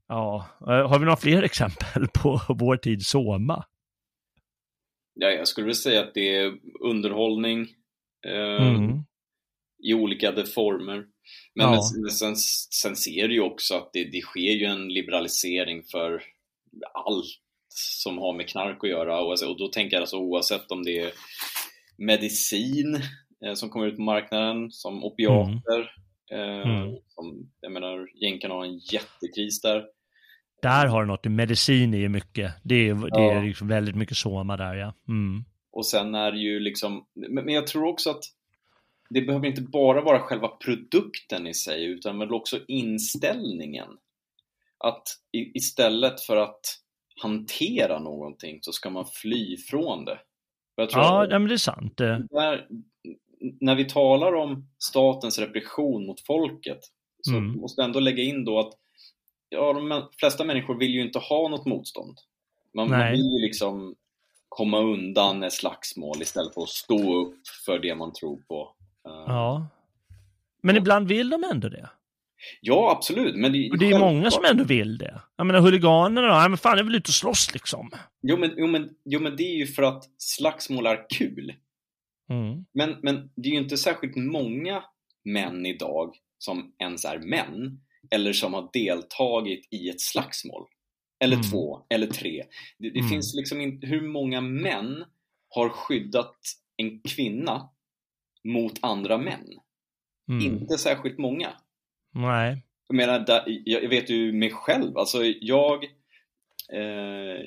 [0.07, 3.65] ja, har vi några fler exempel på vår tids Soma?
[5.13, 7.67] Ja, jag skulle vilja säga att det är underhållning
[8.27, 9.03] eh, mm.
[9.83, 11.05] i olika former.
[11.55, 11.81] Men ja.
[12.11, 12.35] sen,
[12.71, 16.23] sen ser du ju också att det, det sker ju en liberalisering för
[16.93, 17.25] allt
[17.73, 21.11] som har med knark att göra och då tänker jag alltså oavsett om det är
[21.97, 23.01] medicin
[23.45, 25.89] eh, som kommer ut på marknaden som opiater mm.
[26.31, 26.95] Eh, mm.
[27.07, 29.85] som, jag menar, jänkarna har en jättekris där
[30.61, 34.17] där har du något, medicin är ju mycket, det är, det är liksom väldigt mycket
[34.17, 34.93] soma där ja.
[35.07, 35.45] Mm.
[35.71, 38.23] Och sen är det ju liksom, men jag tror också att
[39.09, 43.87] det behöver inte bara vara själva produkten i sig utan väl också inställningen.
[44.77, 46.61] Att istället för att
[47.21, 50.19] hantera någonting så ska man fly från det.
[50.75, 51.97] ja, men det är sant.
[51.97, 52.67] Där,
[53.59, 56.79] när vi talar om statens repression mot folket
[57.21, 57.51] så mm.
[57.51, 58.73] måste vi ändå lägga in då att
[59.49, 62.17] ja, de flesta människor vill ju inte ha något motstånd.
[62.73, 63.95] Man, man vill ju liksom
[64.49, 68.75] komma undan ett slagsmål istället för att stå upp för det man tror på.
[69.03, 69.67] Ja.
[70.61, 71.89] Men ibland vill de ändå det.
[72.61, 73.35] Ja, absolut.
[73.35, 74.01] Men det, och det är självklart.
[74.13, 75.21] många som ändå vill det.
[75.35, 77.91] Jag menar huliganerna ja, men fan jag vill ut och slåss liksom.
[78.21, 81.53] Jo men, jo, men, jo, men det är ju för att slagsmål är kul.
[82.29, 82.65] Mm.
[82.73, 84.83] Men, men det är ju inte särskilt många
[85.25, 87.79] män idag som ens är män
[88.11, 90.65] eller som har deltagit i ett slagsmål.
[91.23, 91.49] Eller Mm.
[91.51, 92.43] två, eller tre.
[92.79, 93.09] Det, det Mm.
[93.09, 95.03] finns liksom inte, hur många män
[95.49, 96.35] har skyddat
[96.77, 97.69] en kvinna
[98.43, 99.47] mot andra män?
[100.31, 100.45] Mm.
[100.45, 101.49] Inte särskilt många.
[102.11, 102.63] Nej.
[102.87, 105.83] Jag menar, jag vet ju mig själv, alltså jag
[106.73, 107.45] eh,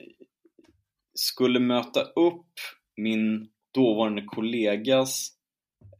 [1.14, 2.46] skulle möta upp
[2.96, 5.28] min dåvarande kollegas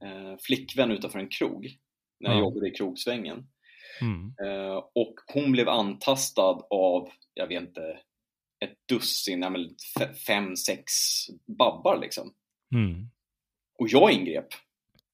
[0.05, 1.77] eh, flickvän utanför en krog
[2.21, 2.43] när jag Ja.
[2.45, 3.47] jobbade i krogsvängen.
[4.01, 4.35] Mm.
[4.45, 7.99] Eh, och hon blev antastad av, jag vet inte,
[8.65, 9.45] ett dussin,
[10.01, 10.93] f- fem, sex
[11.59, 12.35] babbar liksom.
[12.75, 13.07] Mm.
[13.79, 14.49] Och jag ingrep.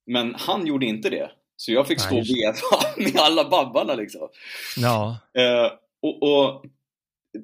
[0.06, 1.30] Men han gjorde inte det.
[1.60, 2.54] Så jag fick stå och veva
[3.12, 4.28] med alla babbarna liksom.
[4.76, 5.18] Ja.
[5.38, 6.64] Eh, och, och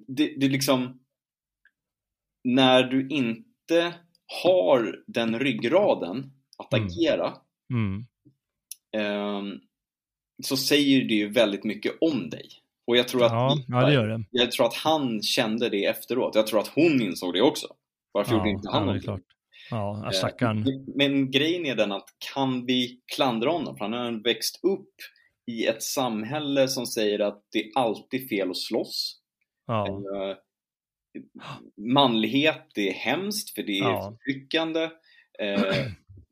[0.06, 1.00] det, det är liksom
[2.44, 3.94] när du inte
[4.44, 6.86] har den ryggraden att Mm.
[6.86, 7.34] agera
[7.72, 8.06] Mm.
[8.96, 9.60] ehm,
[10.44, 12.48] så säger det ju väldigt mycket om dig.
[12.86, 14.24] Och jag tror att, Ja, ja, det det.
[14.30, 16.34] jag tror att han kände det efteråt.
[16.34, 17.66] Jag tror att hon insåg det också.
[18.12, 19.20] Varför gjorde inte han ja, det.
[19.70, 20.64] Ja, Eh, stackarn.
[20.94, 23.76] Men grejen är den att kan vi klandra honom?
[23.76, 24.90] För han har växt upp
[25.50, 29.20] i ett samhälle som säger att det är alltid fel att slåss.
[29.66, 29.86] Ja.
[29.88, 30.36] Eh,
[31.94, 34.16] manlighet, det är hemskt för det är Ja.
[34.18, 34.82] förtryckande.
[35.38, 35.86] Eh,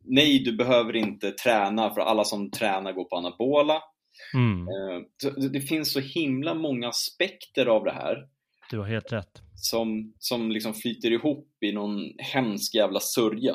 [0.05, 3.83] nej, du behöver inte träna för alla som tränar går på anabola.
[4.35, 4.69] Mm.
[4.69, 8.17] Eh, det finns så himla många aspekter av det här
[8.73, 9.43] Du har helt rätt.
[9.55, 13.55] som, som liksom flyter ihop i någon hemsk jävla sörja.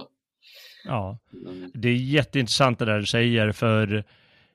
[0.85, 1.19] Ja.
[1.47, 1.71] Mm.
[1.73, 4.03] Det är jätteintressant det där du säger, för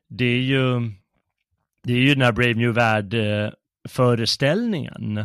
[0.09, 0.81] det är ju,
[1.85, 5.25] det är ju den här Brave New World-föreställningen.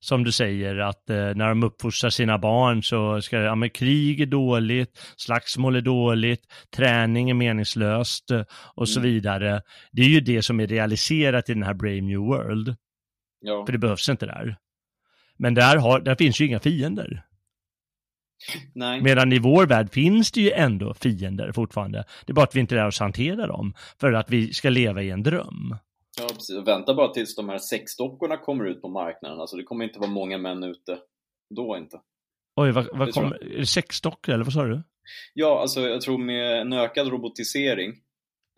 [0.00, 4.20] Som du säger, att eh, när de uppfostrar sina barn så ska ja men krig
[4.20, 6.42] är dåligt, slagsmål är dåligt,
[6.76, 8.42] träning är meningslöst eh,
[8.74, 9.12] och så Mm.
[9.12, 9.62] vidare.
[9.92, 12.76] Det är ju det som är realiserat i den här Brave New World,
[13.40, 13.66] Ja.
[13.66, 14.56] för det behövs inte där.
[15.38, 17.24] Men där, har, där finns ju inga fiender.
[18.74, 19.02] Nej.
[19.02, 22.04] Medan i vår värld finns det ju ändå fiender fortfarande.
[22.26, 25.02] Det är bara att vi inte lär oss hantera dem för att vi ska leva
[25.02, 25.76] i en dröm.
[26.20, 26.66] Ja, precis.
[26.66, 29.40] Vänta bara tills de här sexdockorna kommer ut på marknaden.
[29.40, 30.98] Alltså det kommer inte vara många män ute
[31.54, 32.00] då inte.
[32.56, 34.82] Oj, vad, vad kom, är det sexdockor eller vad sa du?
[35.34, 37.90] Ja, alltså jag tror med en ökad robotisering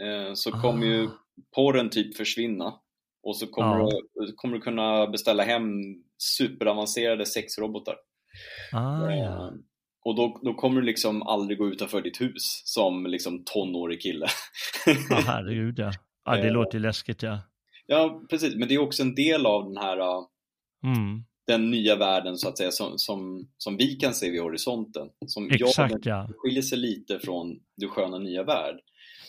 [0.03, 0.61] eh, så Ah.
[0.61, 1.09] kommer ju
[1.55, 2.75] porren typ försvinna.
[3.23, 3.91] Och så kommer, Ja.
[4.15, 5.71] du, kommer du kunna beställa hem
[6.21, 7.97] superavancerade sexrobotar.
[8.73, 9.53] Ah, Eh, ja.
[10.05, 14.27] och då, då kommer du liksom aldrig gå utanför ditt hus som liksom tonårig kille.
[15.11, 15.93] ah, herregud ja.
[16.25, 16.53] ja det Eh.
[16.53, 17.41] låter läskigt ja.
[17.87, 18.55] ja, precis.
[18.57, 20.27] Men det är också en del av den här uh,
[20.85, 21.25] Mm.
[21.47, 25.09] den nya världen så att säga som, som, som vi kan se vid horisonten.
[25.27, 26.29] Som Exakt jag, ja.
[26.37, 27.47] skiljer sig lite från
[27.77, 28.77] du sköna nya värld.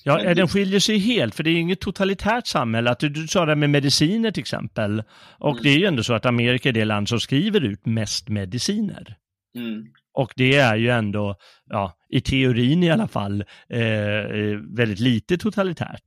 [0.03, 2.89] Ja, Men eh, den skiljer sig helt, för det är inget totalitärt samhälle.
[2.91, 5.03] Att du, du sa det med mediciner till exempel.
[5.39, 5.63] Och Mm.
[5.63, 9.15] det är ju ändå så att Amerika är det land som skriver ut mest mediciner.
[9.57, 9.83] Mm.
[10.13, 11.35] Och det är ju ändå,
[11.69, 16.03] ja, i teorin i alla fall, eh, eh, väldigt lite totalitärt.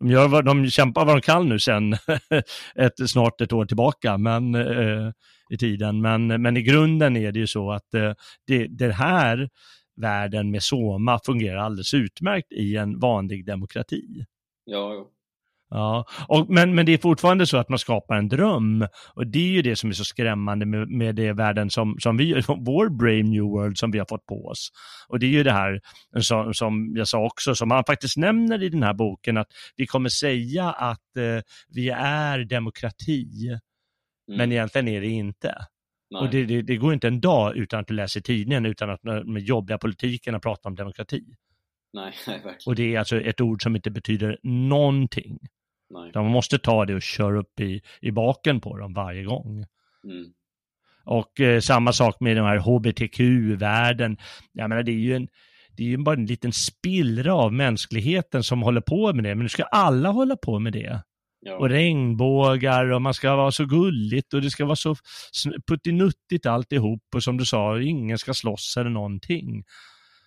[0.00, 1.92] De, gör vad, de kämpar vad de kan nu sen
[2.74, 5.10] ett, snart ett år tillbaka men, eh,
[5.50, 6.00] i tiden.
[6.00, 8.12] Men, men i grunden är det ju så att eh,
[8.46, 9.48] det, det här
[10.00, 14.24] världen med Soma fungerar alldeles utmärkt i en vanlig demokrati.
[14.64, 15.08] Ja,
[15.70, 16.06] ja.
[16.28, 18.86] Och, men, men det är fortfarande så att man skapar en dröm.
[19.14, 22.16] Och det är ju det som är så skrämmande med, med det världen som, som
[22.16, 24.70] vi, vår Brave New World som vi har fått på oss.
[25.08, 25.80] Och det är ju det här
[26.20, 29.86] som, som jag sa också, som han faktiskt nämner i den här boken, att vi
[29.86, 33.58] kommer säga att eh, vi är demokrati,
[34.28, 34.38] Mm.
[34.38, 35.54] men egentligen är det inte.
[36.10, 36.22] Nej.
[36.22, 39.02] Och det, det, det går inte en dag utan att du läser tidningen, utan att
[39.02, 41.24] med jobbiga politikerna pratar om demokrati.
[41.92, 42.56] nej, nej, verkligen.
[42.66, 45.38] Och det är alltså ett ord som inte betyder någonting.
[45.90, 46.10] Nej.
[46.14, 49.64] Man måste ta det och köra upp i, i baken på dem varje gång.
[50.04, 50.32] Mm.
[51.04, 54.16] Och eh, samma sak med den här hbtq-världen.
[54.52, 55.28] Jag menar, det är ju en,
[55.76, 59.34] det är ju bara en liten spillra av mänskligheten som håller på med det.
[59.34, 61.02] Men nu ska alla hålla på med det.
[61.40, 61.56] Ja.
[61.56, 64.96] Och regnbågar och man ska vara så gulligt och det ska vara så
[65.66, 67.02] puttinuttigt alltihop.
[67.14, 69.64] Och som du sa, ingen ska slåss eller någonting.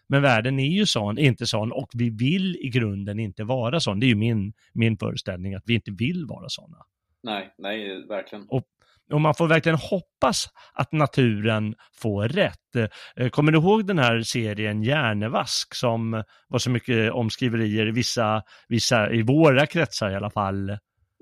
[0.08, 4.00] Men världen är ju sån, inte sån och vi vill i grunden inte vara sån.
[4.00, 6.78] Det är ju min, min föreställning att vi inte vill vara såna.
[7.24, 8.48] nej, nej, verkligen.
[8.50, 12.76] Och man får verkligen hoppas att naturen får rätt.
[13.16, 18.44] Eh, Kommer du ihåg den här serien Hjärnevask som var så mycket omskriverier i vissa,
[18.68, 20.78] vissa, i våra kretsar i alla fall,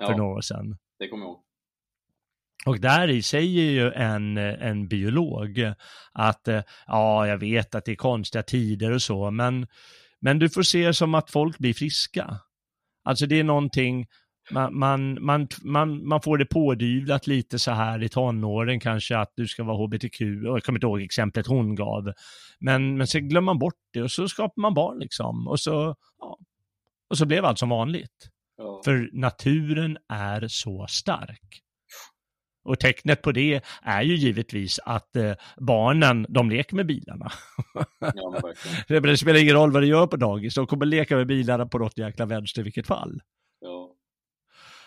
[0.05, 0.77] för Ja, några år sedan?
[0.99, 1.43] det kommer jag ihåg.
[2.65, 5.73] Och där i säger ju en, en biolog
[6.11, 9.67] att eh, ja, jag vet att det är konstiga tider och så, men,
[10.19, 12.39] men du får se som att folk blir friska.
[13.03, 14.07] Alltså det är någonting,
[14.51, 19.33] man, man, man, man, man får det pådyvlat lite så här i tonåren kanske att
[19.35, 22.13] du ska vara hbtq, och jag kommer inte ihåg exemplet hon gav.
[22.59, 25.47] Men, men sen glömmer man bort det och så skapar man barn liksom.
[25.47, 26.37] Och så, ja,
[27.09, 28.29] och så blev allt som vanligt.
[28.59, 28.81] Ja.
[28.85, 31.61] För naturen är så stark.
[32.63, 37.31] Och tecknet på det är ju givetvis att eh, barnen, de leker med bilarna.
[37.99, 39.03] Ja, verkligen.
[39.03, 41.77] det spelar ingen roll vad de gör på dagis, de kommer leka med bilarna på
[41.77, 43.21] något jäkla vänster i vilket fall.
[43.59, 43.95] Ja.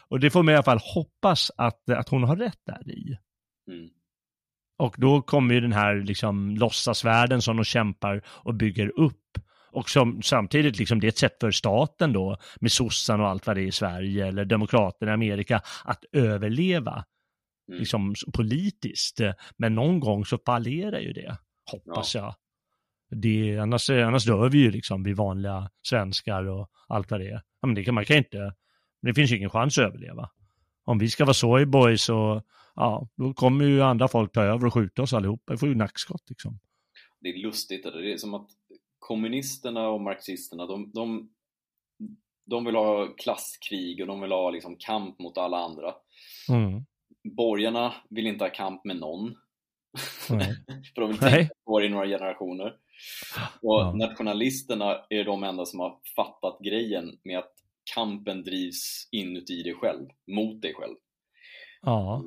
[0.08, 3.18] Och det får mig i alla fall hoppas att, att hon har rätt där i.
[3.70, 3.90] Mm.
[4.78, 9.21] Och då kommer ju den här liksom låtsasvärlden som de kämpar och bygger upp.
[9.72, 13.46] Och som samtidigt liksom det är ett sätt för staten då, med sossarna och allt
[13.46, 17.04] vad det är i Sverige, eller demokraterna i Amerika, att överleva
[17.68, 17.80] Mm.
[17.80, 19.20] liksom politiskt.
[19.56, 21.36] Men någon gång så fallerar ju det,
[21.70, 22.34] hoppas jag.
[23.10, 27.42] Det, annars, annars dör vi ju liksom, vi vanliga svenskar och allt vad det är.
[27.60, 28.54] Ja, men det kan, man kan inte,
[29.02, 30.30] det finns ju ingen chans att överleva.
[30.84, 32.42] Om vi ska vara soyboys så,
[32.74, 35.52] ja, då kommer ju andra folk ta över och skjuta oss allihopa.
[35.52, 36.58] Vi får ju nackskott liksom.
[37.20, 38.48] Det är lustigt, det är som att
[39.02, 41.30] kommunisterna och marxisterna, de, de,
[42.46, 45.94] de vill ha klasskrig och de vill ha liksom kamp mot alla andra.
[46.48, 46.84] Mm.
[47.36, 49.34] Borgarna vill inte ha kamp med någon.
[50.94, 52.76] För de vill tänka på det i några generationer.
[53.62, 53.92] Och Ja.
[53.96, 57.52] nationalisterna är de enda som har fattat grejen med att
[57.94, 60.96] kampen drivs inuti dig själv, mot dig själv.
[61.82, 62.22] Ja.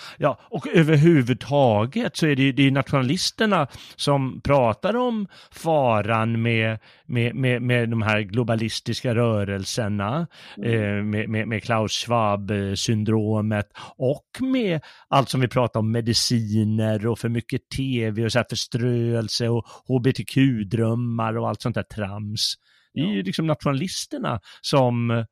[0.00, 0.16] Mm.
[0.18, 6.78] Ja, och överhuvudtaget så är det ju det är nationalisterna som pratar om faran med,
[7.06, 10.26] med, med, med de här globalistiska rörelserna,
[10.64, 17.18] eh, med, med, med Klaus Schwab-syndromet och med allt som vi pratar om, mediciner och
[17.18, 22.54] för mycket tv och så här förströelse och hbtq-drömmar och allt sånt där trams.
[22.94, 25.24] Det är ju liksom nationalisterna som,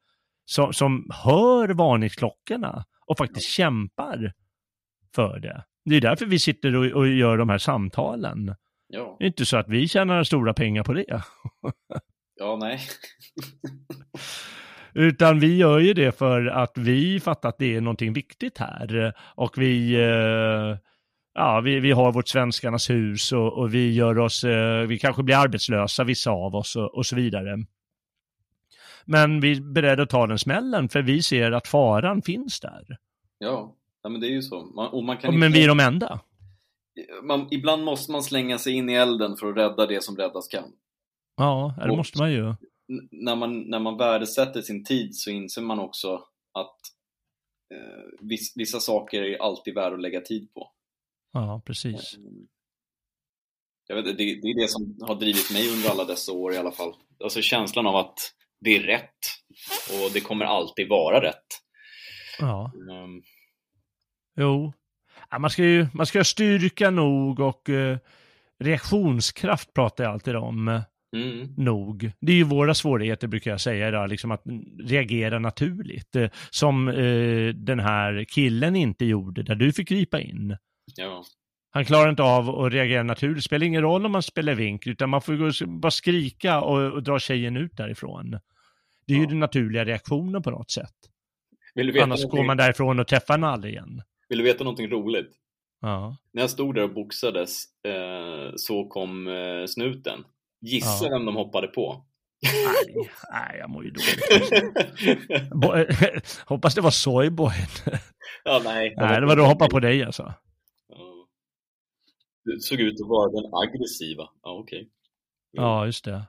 [0.44, 4.32] som, som hör varningsklockorna och faktiskt kämpar
[5.18, 5.64] för det.
[5.84, 8.54] Det är därför vi sitter och, och gör de här samtalen.
[8.88, 11.22] Ja, Det är inte så att vi tjänar stora pengar på det.
[12.36, 12.80] ja nej.
[14.94, 19.14] Utan vi gör ju det för att vi fattar att det är någonting viktigt här.
[19.34, 20.78] Och vi, eh,
[21.34, 25.22] ja, vi, vi har vårt svenskarnas hus och, och vi gör oss, eh, vi kanske
[25.22, 27.64] blir arbetslösa vissa av oss och, och så vidare.
[29.04, 32.96] Men vi är beredda att ta den smällen för vi ser att faran finns där.
[33.38, 33.74] Ja,
[34.08, 34.64] ja men det är ju så.
[34.64, 36.20] Man, och man kan Men inte- vi är de enda.
[37.22, 40.48] man, ibland måste man slänga sig in i elden för att rädda det som räddas
[40.48, 40.72] kan.
[41.36, 42.54] Ja, det Och- måste man ju.
[43.10, 46.14] När, man, när man värdesätter sin tid så inser man också
[46.52, 46.76] att
[47.74, 50.72] eh, viss, vissa saker är alltid värda att lägga tid på.
[51.32, 52.16] Ja, precis.
[52.16, 52.46] Mm.
[53.86, 56.56] Jag vet, det, det är det som har drivit mig under alla dessa år i
[56.56, 56.92] alla fall.
[57.24, 58.18] Alltså känslan av att
[58.60, 59.18] det är rätt
[59.90, 61.46] och det kommer alltid vara rätt.
[62.38, 62.72] Ja.
[62.90, 63.22] Ehm,
[64.38, 64.72] Jo,
[65.30, 67.98] ja, man ska ju man ska ha styrka nog och eh,
[68.64, 70.68] reaktionskraft pratar jag alltid om.
[70.68, 70.82] eh,
[71.16, 72.10] mm, Nog.
[72.20, 74.42] Det är ju våra svårigheter brukar jag säga idag, liksom att
[74.84, 76.16] reagera naturligt.
[76.16, 80.56] Eh, som eh, den här killen inte gjorde, där du fick gripa in.
[80.96, 81.22] ja,
[81.70, 83.36] Han klarar inte av att reagera naturligt.
[83.36, 86.60] Det spelar ingen roll om man spelar vink, utan man får gå och bara skrika
[86.60, 88.30] och, och dra tjejen ut därifrån.
[89.06, 89.28] Det är ju Ja.
[89.28, 90.90] den naturliga reaktionen på något sätt.
[91.76, 94.02] Annars någonting- går man därifrån och träffar henne aldrig igen.
[94.28, 95.30] Vill du veta någonting roligt?
[95.80, 96.16] Ja.
[96.32, 100.24] När jag stod där och boxades eh, så kom eh, snuten.
[100.60, 101.10] Gissa Ja.
[101.10, 102.04] vem de hoppade på?
[102.42, 104.22] Nej, nej, jag mår ju dåligt.
[106.46, 107.52] Hoppas det var soyboy.
[108.44, 108.94] ja, nej.
[108.96, 110.34] Nej, det var då hoppa på dig alltså.
[110.88, 111.26] Ja.
[112.44, 114.28] Du såg ut att vara den aggressiva.
[114.42, 114.88] Ja, okej.
[115.50, 116.22] Ja, just det.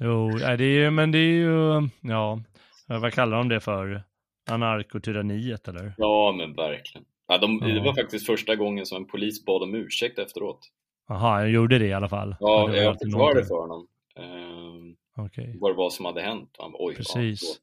[0.00, 2.40] Jo, nej, det är men det är ju, ja,
[2.86, 4.02] vad kallar de det för?
[4.50, 5.94] Anarkotyranniet eller?
[5.96, 7.04] Ja, men verkligen.
[7.26, 7.82] Ja, de, Det Ja.
[7.82, 10.70] var faktiskt första gången som en polis bad om ursäkt efteråt.
[11.08, 12.36] Jaha, jag gjorde det i alla fall.
[12.40, 13.86] Ja, det jag förklarade för honom
[14.16, 15.56] ehm, Okej.
[15.60, 16.56] vad det var som hade hänt.
[16.58, 17.40] Han bara, oj, Precis.
[17.40, 17.60] Förlåt.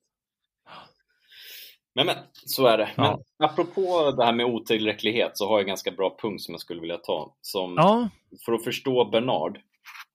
[1.95, 2.89] men, men, så är det.
[2.97, 3.19] Ja.
[3.39, 6.61] Men apropå det här med otillräcklighet så har jag en ganska bra punkt som jag
[6.61, 7.35] skulle vilja ta.
[7.41, 8.09] Som, Ja,
[8.45, 9.59] För att förstå Bernard,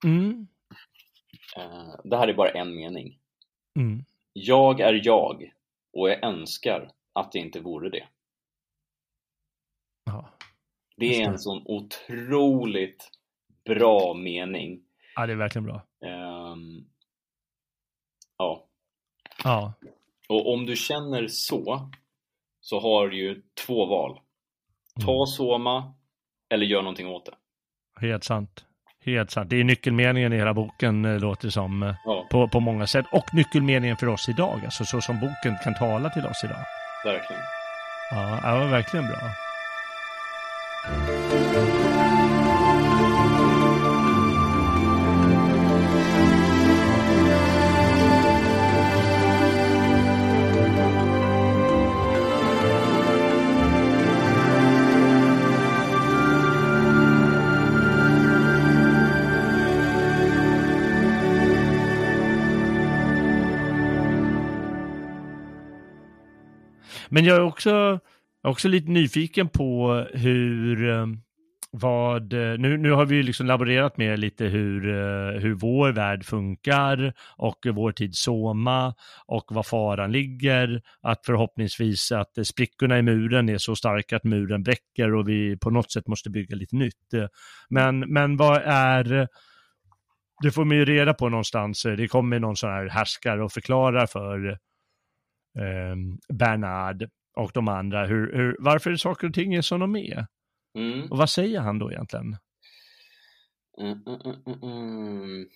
[0.04, 0.46] mm,
[1.56, 3.18] eh, det här är bara en mening.
[3.76, 4.04] mm.
[4.32, 5.52] Jag är jag
[5.92, 8.08] och jag önskar att jag inte vore det.
[10.04, 10.28] Ja.
[10.96, 11.24] Det är det.
[11.24, 13.10] en sån otroligt
[13.64, 14.84] bra mening.
[15.14, 15.86] ja, det är verkligen bra.
[16.04, 16.84] Ehm,
[18.38, 18.68] ja,
[19.44, 19.72] Ja,
[20.28, 21.90] och om du känner så,
[22.60, 24.20] så har du ju två val.
[25.04, 25.26] Ta Mm.
[25.26, 25.94] Soma
[26.48, 27.34] eller gör någonting åt det.
[28.00, 28.66] helt sant.
[29.04, 29.50] Helt sant.
[29.50, 32.86] Det är nyckelmeningen i hela boken, eh, låter det som, eh, Ja, på, på många
[32.86, 33.06] sätt.
[33.12, 36.64] Och nyckelmeningen för oss idag, alltså så som boken kan tala till oss idag.
[37.04, 37.42] verkligen.
[38.10, 39.18] Ja, det var verkligen bra.
[67.14, 68.00] Men jag är också,
[68.42, 71.06] också lite nyfiken på hur, eh,
[71.70, 75.92] vad, eh, nu, nu har vi ju liksom laborerat med lite hur, eh, hur vår
[75.92, 78.94] värld funkar och vår tid soma
[79.26, 84.62] och var faran ligger, att förhoppningsvis att sprickorna i muren är så starka att muren
[84.62, 87.30] bräcker och vi på något sätt måste bygga lite nytt.
[87.68, 89.28] Men, men vad är,
[90.42, 94.06] det får man ju reda på någonstans, det kommer någon sån här härskare och förklarar
[94.06, 94.58] för
[95.58, 95.96] eh,
[96.34, 100.26] Bernard och de andra hur, hur, varför saker och ting är som de är.
[100.78, 101.10] Mm.
[101.10, 102.36] Och vad säger han då egentligen?
[103.80, 105.46] Mm, mm, mm, mm, mm.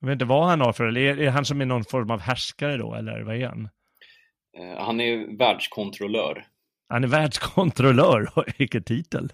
[0.00, 2.10] Jag vet inte vad han har för, eller är, är han som är någon form
[2.10, 3.68] av härskare då, eller vad är han?
[4.58, 6.46] Eh, Han är världskontrollör.
[6.88, 8.28] Han är världskontrollör,
[8.58, 9.32] vilken titel.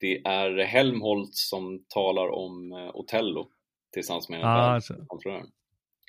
[0.00, 3.48] Det är Helmholtz som talar om eh, Othello
[3.92, 4.94] tillsammans med den Ah, här alltså.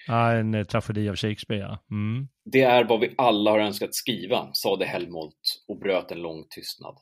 [0.10, 1.78] Ja, en eh, tragedi av Shakespeare, ja.
[1.92, 2.28] Mm.
[2.46, 6.98] Det är vad vi alla har önskat skriva, sade Helmholt och bröt en lång tystnad.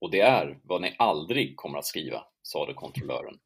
[0.00, 3.38] Och det är vad ni aldrig kommer att skriva, sade kontrollören.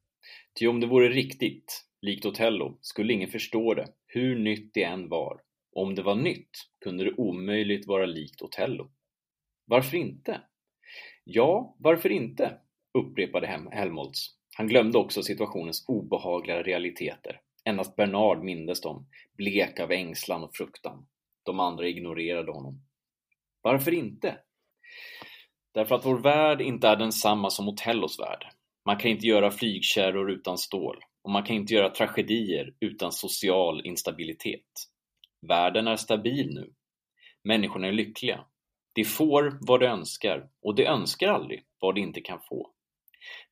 [0.59, 5.09] Ty om det vore riktigt, likt Othello, skulle ingen förstå det, hur nytt det än
[5.09, 5.41] var.
[5.73, 6.51] Om det var nytt
[6.85, 8.91] kunde det omöjligt vara likt Othello.
[9.67, 10.41] Varför inte?
[11.25, 12.59] Ja, varför inte?
[12.99, 14.27] upprepade Helmholtz.
[14.57, 17.41] Han glömde också situationens obehagliga realiteter.
[17.65, 19.07] Endast Bernard mindes dem,
[19.37, 21.07] blek av ängslan och fruktan.
[21.43, 22.81] De andra ignorerade honom.
[23.63, 24.39] Varför inte?
[25.75, 28.47] Därför att vår värld inte är densamma som Othellos värld.
[28.85, 33.87] Man kan inte göra flygkärror utan stål och man kan inte göra tragedier utan social
[33.87, 34.71] instabilitet.
[35.49, 36.73] Världen är stabil nu.
[37.45, 38.45] Människorna är lyckliga.
[38.93, 42.74] De får vad de önskar och de önskar aldrig vad de inte kan få.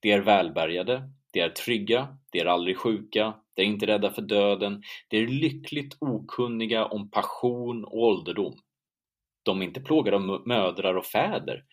[0.01, 1.03] De är välbärgade,
[1.33, 5.27] de är trygga, de är aldrig sjuka, de är inte rädda för döden, de är
[5.27, 8.55] lyckligt okunniga om passion och ålderdom.
[9.43, 11.65] De är inte plågade av mödrar och fäder.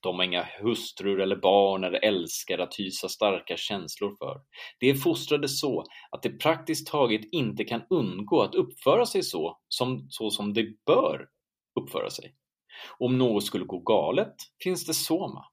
[0.00, 4.40] De har inga hustrur eller barn eller älskare att hysa starka känslor för.
[4.78, 9.58] De är fostrade så att de praktiskt taget inte kan undgå att uppföra sig så
[9.68, 11.28] som, så som de bör
[11.80, 12.34] uppföra sig.
[12.98, 15.44] Om något skulle gå galet finns det Soma.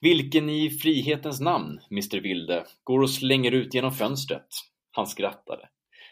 [0.00, 4.48] Vilken i frihetens namn, Mr Wilde, går och slänger ut genom fönstret?
[4.90, 5.68] Han skrattade.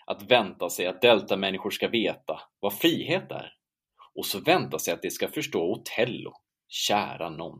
[0.06, 3.52] Att vänta sig att deltamänniskor ska veta vad frihet är.
[4.14, 6.32] Och så vänta sig att de ska förstå Otello.
[6.68, 7.58] Kära någon.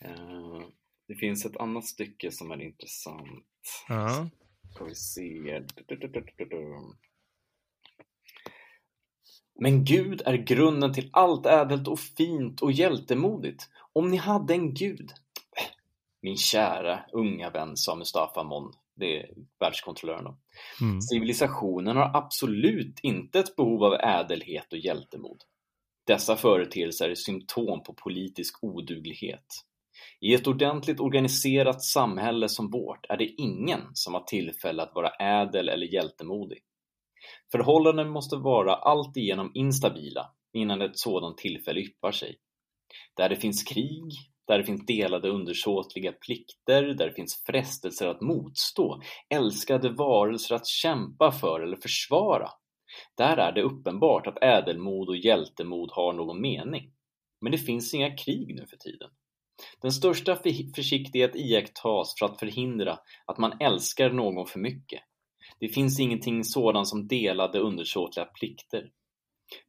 [0.00, 0.60] Eh,
[1.08, 3.46] Det finns ett annat stycke som är intressant.
[3.88, 4.28] Ja.
[4.74, 5.62] Ska vi se.
[9.60, 13.68] Men Gud är grunden till allt ädelt och fint och hjältemodigt.
[13.92, 15.10] Om ni hade en Gud.
[16.22, 18.72] Min kära unga vän, sa Mustafa Mon.
[18.94, 19.30] Det är
[19.60, 20.36] världskontrollören då.
[20.80, 21.00] Mm.
[21.00, 25.42] Civilisationen har absolut inte ett behov av ädelhet och hjältemod.
[26.06, 29.46] Dessa företeelser är symptom på politisk oduglighet.
[30.20, 35.08] I ett ordentligt organiserat samhälle som vårt är det ingen som har tillfälle att vara
[35.08, 36.62] ädel eller hjältemodig.
[37.52, 42.36] Förhållanden måste vara alltigenom instabila innan ett sådant tillfälle yppar sig.
[43.16, 44.12] Där det finns krig,
[44.46, 49.00] där det finns delade undersåtliga plikter, där det finns frestelser att motstå,
[49.34, 52.48] älskade varelser att kämpa för eller försvara.
[53.16, 56.92] Där är det uppenbart att ädelmod och hjältemod har någon mening.
[57.40, 59.10] Men det finns inga krig nu för tiden.
[59.82, 60.36] Den största
[60.74, 65.00] försiktighet iakttas för att förhindra att man älskar någon för mycket.
[65.62, 68.90] Det finns ingenting sådant som delade undersåtliga plikter.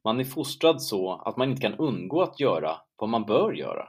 [0.04, 3.88] Man är fostrad så att man inte kan undgå att göra vad man bör göra.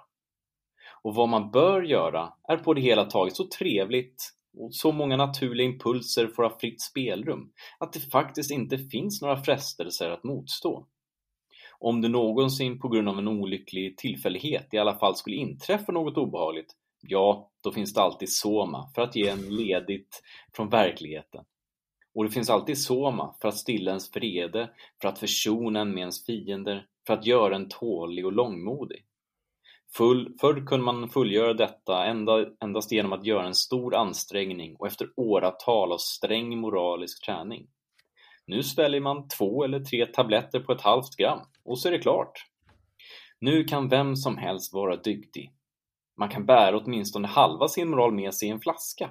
[1.01, 5.17] Och vad man bör göra är på det hela taget så trevligt och så många
[5.17, 10.87] naturliga impulser får ha fritt spelrum att det faktiskt inte finns några frestelser att motstå.
[11.79, 16.17] Om det någonsin på grund av en olycklig tillfällighet i alla fall skulle inträffa något
[16.17, 20.21] obehagligt, ja, då finns det alltid Soma för att ge en ledigt
[20.53, 21.45] från verkligheten.
[22.15, 24.69] Och det finns alltid Soma för att stilla ens vrede,
[25.01, 29.05] för att försona en med ens fiender, för att göra en tålig och långmodig.
[29.97, 34.87] Full, förr kunde man fullgöra detta enda, endast genom att göra en stor ansträngning och
[34.87, 37.67] efter åratal av sträng moralisk träning.
[38.47, 41.99] Nu sväljer man två eller tre tabletter på ett halvt gram och så är det
[41.99, 42.45] klart.
[43.39, 45.51] Nu kan vem som helst vara dygdig.
[46.17, 49.09] Man kan bära åtminstone halva sin moral med sig i en flaska.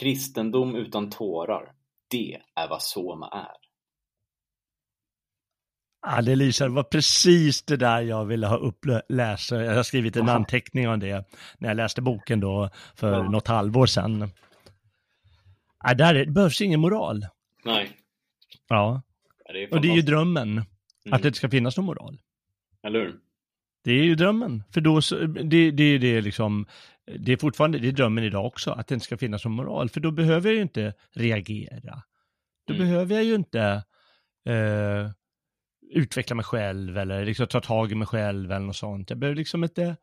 [0.00, 1.72] Kristendom utan tårar,
[2.12, 3.62] det är vad soma är.
[6.06, 9.50] Ja, det det var precis det där jag ville ha uppläst.
[9.50, 10.36] Jag har skrivit en Aha.
[10.36, 11.24] anteckning om det
[11.58, 13.30] när jag läste boken då för ja.
[13.30, 14.30] något halvår sedan.
[15.84, 17.26] Ja, där är, det behövs ingen moral.
[17.64, 17.90] Nej.
[18.68, 19.02] Ja.
[19.44, 20.64] ja det och det är ju drömmen, mm.
[21.10, 22.18] att det inte ska finnas någon moral.
[22.82, 23.14] Eller hur?
[23.84, 25.00] Det är ju drömmen, för då,
[25.44, 26.66] det, det, det, är liksom,
[27.18, 29.88] det är fortfarande, det är drömmen idag också, att det inte ska finnas någon moral,
[29.88, 32.02] för då behöver jag ju inte reagera.
[32.66, 32.86] Då mm.
[32.86, 33.82] behöver jag ju inte
[34.48, 35.10] eh,
[35.94, 39.10] utveckla mig själv eller liksom ta tag i mig själv eller något sånt.
[39.10, 39.96] Jag behöver liksom inte,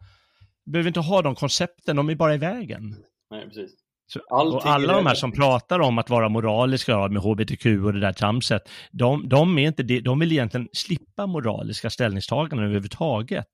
[0.66, 2.96] behöver inte ha de koncepten, de är bara i vägen.
[3.32, 3.72] Nej, precis.
[4.08, 8.00] Så, och alla de här som pratar om att vara moraliska med hbtq och det
[8.00, 13.46] där tramset, de, de, är inte det, de vill egentligen slippa moraliska ställningstaganden överhuvudtaget.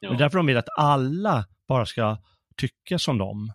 [0.00, 0.08] Ja.
[0.08, 2.16] Det är därför de vill att alla bara ska
[2.58, 3.52] tycka som dem.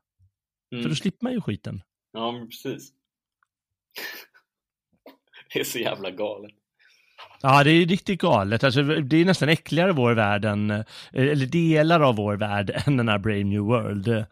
[0.72, 0.84] Mm.
[0.84, 1.82] För då slipper man ju skiten.
[2.14, 2.92] Ja, men precis.
[5.54, 6.52] det är så jävla galet.
[7.42, 8.64] Ja, det är riktigt galet.
[8.64, 12.98] Alltså, det är nästan äckligare vår värld än, eh, eller delar av vår värld än
[12.98, 14.26] den här Brave New World.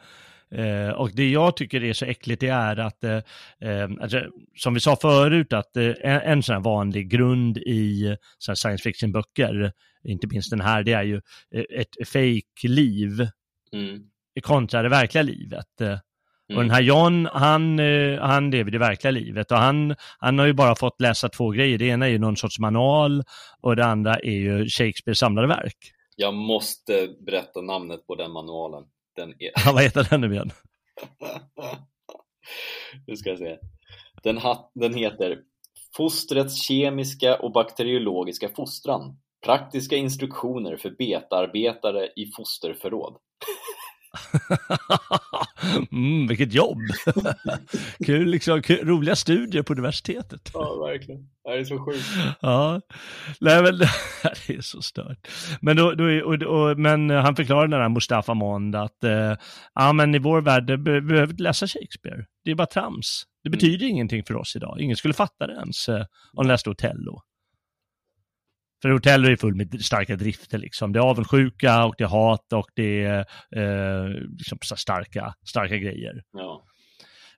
[0.56, 3.18] Eh, och det jag tycker är så äckligt det är att, eh,
[3.60, 4.22] eh alltså,
[4.56, 8.84] som vi sa förut, att eh, en, en sån här vanlig grund i så science
[8.84, 9.72] fiction-böcker,
[10.04, 11.22] inte minst den här, det är ju
[11.56, 13.28] eh, ett fake-liv
[13.74, 14.04] mm.
[14.44, 15.82] Kontra det verkliga livet.
[15.82, 16.58] Mm.
[16.58, 17.80] Och den här John, han,
[18.20, 21.78] han lever det verkliga livet och han, han har ju bara fått läsa två grejer.
[21.78, 23.24] Det ena är ju någon sorts manual
[23.62, 25.78] och det andra är ju Shakespeares samlade verk.
[26.16, 28.84] Jag måste berätta namnet på den manualen.
[29.16, 29.52] Den är...
[29.66, 30.52] Ja, vad heter den nu igen?
[33.08, 33.58] nu ska jag se.
[34.24, 34.40] Den,
[34.74, 35.40] den heter
[35.98, 39.18] Fostrets kemiska och bakteriologiska fostran.
[39.46, 43.14] Praktiska instruktioner för betarbetare i fosterförråd.
[45.92, 46.78] mm, vilket jobb!
[48.06, 50.52] kul, liksom, kul, roliga studier på universitetet.
[50.54, 51.30] Ja, verkligen.
[51.44, 52.06] Det är så sjukt.
[52.42, 52.82] Ja,
[53.40, 53.78] Nej, men,
[54.48, 55.28] det är så stört.
[55.62, 59.36] Men, då, då, och, och, men han förklarar den här Mustafa Mond att eh,
[59.74, 62.26] ja, men i vår värld be, behöver inte läsa Shakespeare.
[62.46, 63.24] Det är bara trams.
[63.44, 63.58] Det mm.
[63.58, 63.90] betyder mm.
[63.90, 64.82] ingenting för oss idag.
[64.82, 67.22] Ingen skulle fatta det ens eh, om de läste Otello.
[68.82, 70.94] För Otello är full med starka drifter liksom.
[70.94, 73.20] Det är avundsjuka och det är hat och det är
[73.56, 76.24] eh, liksom starka, starka grejer.
[76.34, 76.64] Ja.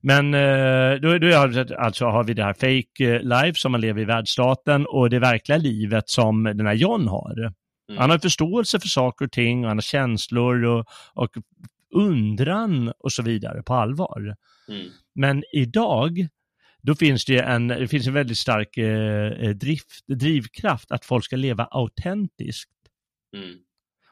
[0.02, 3.82] Men eh, då, då är, alltså har vi det här fake eh, life som man
[3.82, 7.40] lever i världsstaten och det verkliga livet som den här John har.
[7.40, 8.00] Mm.
[8.02, 11.30] Han har förståelse för saker och ting och han har känslor och, och
[11.96, 14.36] undran och så vidare på allvar.
[14.70, 14.88] Mm.
[15.16, 16.28] Men idag
[16.84, 21.26] då finns det en, det finns en väldigt stark eh, eh, drift, drivkraft att folk
[21.26, 22.72] ska leva autentiskt.
[23.36, 23.58] Mm.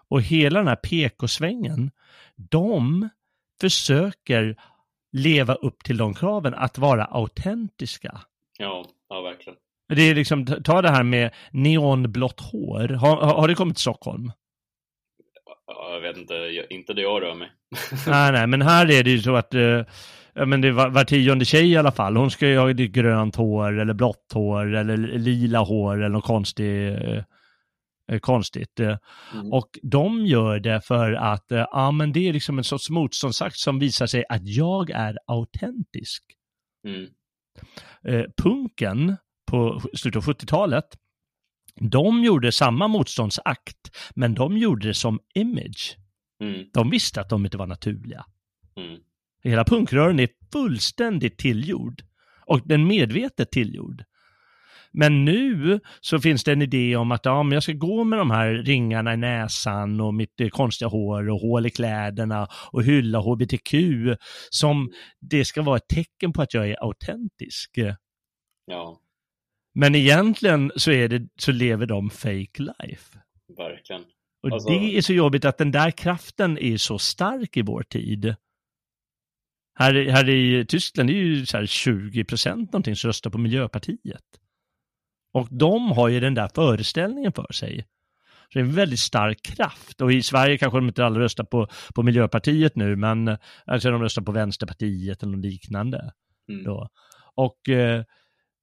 [0.08, 1.92] Och hela den här PK-svängen,
[2.36, 3.10] de
[3.62, 4.56] försöker
[5.12, 8.22] leva upp till de kraven, att vara autentiska.
[8.58, 9.58] Ja, ja verkligen.
[9.96, 12.88] Det är liksom, ta det här med neonblått hår.
[12.88, 14.32] Har, har det kommit till Stockholm?
[15.68, 17.52] Ja, jag vet inte, inte det jag rör mig.
[18.08, 19.86] nej, nej, men här är det ju så att ja,
[20.36, 23.80] men det var, var tionde tjej i alla fall, hon ska ju ha grönt hår
[23.80, 27.00] eller blått hår eller lila hår eller något konstigt.
[27.00, 27.24] Eh,
[28.12, 28.80] eh, konstigt.
[28.80, 28.98] Eh.
[29.34, 29.54] Mm.
[29.54, 33.80] Och de gör det för att, ja men det är liksom en sorts motståndsakt som
[33.80, 36.24] visar sig att jag är autentisk.
[36.88, 37.10] Mm.
[38.44, 39.18] Punken
[39.52, 40.86] på slutet av 70-talet,
[41.76, 43.78] de gjorde samma motståndsakt,
[44.16, 45.98] men de gjorde det som image.
[46.44, 46.66] Mm.
[46.74, 48.26] De visste att de inte var naturliga.
[48.76, 49.00] Mm.
[49.44, 52.04] Hela punkrören är fullständigt tillgjord.
[52.46, 54.04] Och den medvetet tillgjord.
[54.94, 58.20] Men nu så finns det en idé om att ja, men jag ska gå med
[58.20, 62.84] de här ringarna i näsan och mitt eh, konstiga hår och hål i kläderna och
[62.84, 63.74] hylla hbtq
[64.50, 67.72] som det ska vara ett tecken på att jag är autentisk.
[68.66, 69.00] Ja.
[69.74, 73.20] Men egentligen så, är det, så lever de fake life.
[73.58, 74.02] Verkligen.
[74.44, 74.70] Och alltså...
[74.70, 78.36] det är så jobbigt att den där kraften är så stark i vår tid.
[79.74, 84.24] Här, här i Tyskland är ju så 20 procent någonting som röstar på Miljöpartiet.
[85.34, 87.88] Och de har ju den där föreställningen för sig.
[88.54, 90.02] Så det är en väldigt stark kraft.
[90.02, 94.02] Och i Sverige kanske de inte alla röstar på, på Miljöpartiet nu, men alltså de
[94.02, 96.12] röstar på Vänsterpartiet eller något liknande.
[96.50, 96.64] Mm.
[96.64, 96.90] Då.
[97.36, 98.04] Och eh,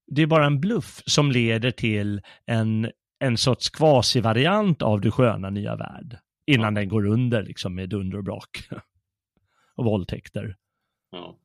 [0.06, 5.50] det är bara en bluff som leder till en, en sorts kvasivariant av det sköna
[5.50, 6.18] nya värld.
[6.46, 8.68] innan den går under liksom med dunder och brak.
[9.76, 10.56] och våldtäkter.
[11.10, 11.38] Ja.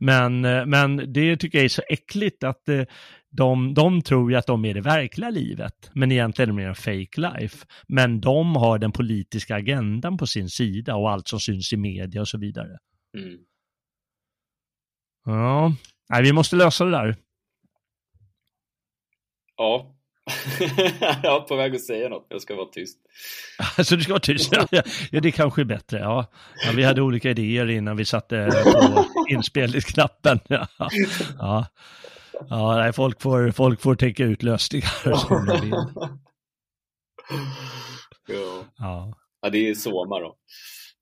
[0.00, 2.82] Men, eh, men det tycker jag är så äckligt att eh,
[3.30, 6.68] de, de tror ju att de är det verkliga livet, men egentligen är det mer
[6.68, 7.66] en fake life.
[7.88, 12.20] Men de har den politiska agendan på sin sida och allt som syns i media
[12.20, 12.78] och så vidare.
[13.16, 13.38] Mm.
[15.24, 15.72] Ja,
[16.08, 17.16] Nej, vi måste lösa det där.
[19.56, 19.93] Ja.
[21.22, 22.98] jag är på väg att säga något, jag ska vara tyst.
[23.78, 24.52] Alltså du ska vara tyst?
[24.52, 25.98] Ja, ja, det kanske är bättre.
[25.98, 26.26] Ja.
[26.64, 26.72] ja.
[26.76, 30.40] vi hade olika idéer innan vi satte på inspelningsknappen.
[30.48, 30.68] Ja,
[31.38, 31.66] ja.
[32.48, 35.74] ja nej, folk, får, folk får tänka ut lösningar som de vill.
[38.28, 38.64] Ja.
[38.78, 39.14] Ja.
[39.42, 40.36] ja, det är Soma då.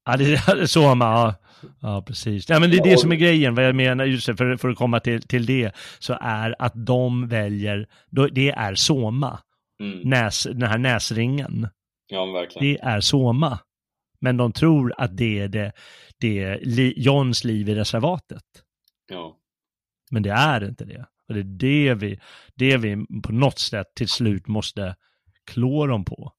[0.04, 1.34] Ja, det är Soma, ja.
[1.80, 2.48] Ja, precis.
[2.48, 4.76] Ja, men det är det som är grejen, vad jag menar, just för, för att
[4.78, 7.86] komma till, till det, så är att de väljer,
[8.32, 9.38] det är Soma,
[9.80, 10.00] Mm.
[10.00, 11.68] näs, den här näsringen.
[12.06, 12.66] Ja, verkligen.
[12.74, 13.58] Det är Soma.
[14.20, 15.72] Men de tror att det är det,
[16.18, 18.44] det är li, Johns liv i reservatet.
[19.08, 19.36] Ja.
[20.10, 21.06] Men det är inte det.
[21.28, 22.20] Och det är det vi,
[22.54, 24.96] det vi på något sätt till slut måste
[25.50, 26.32] klå dem på.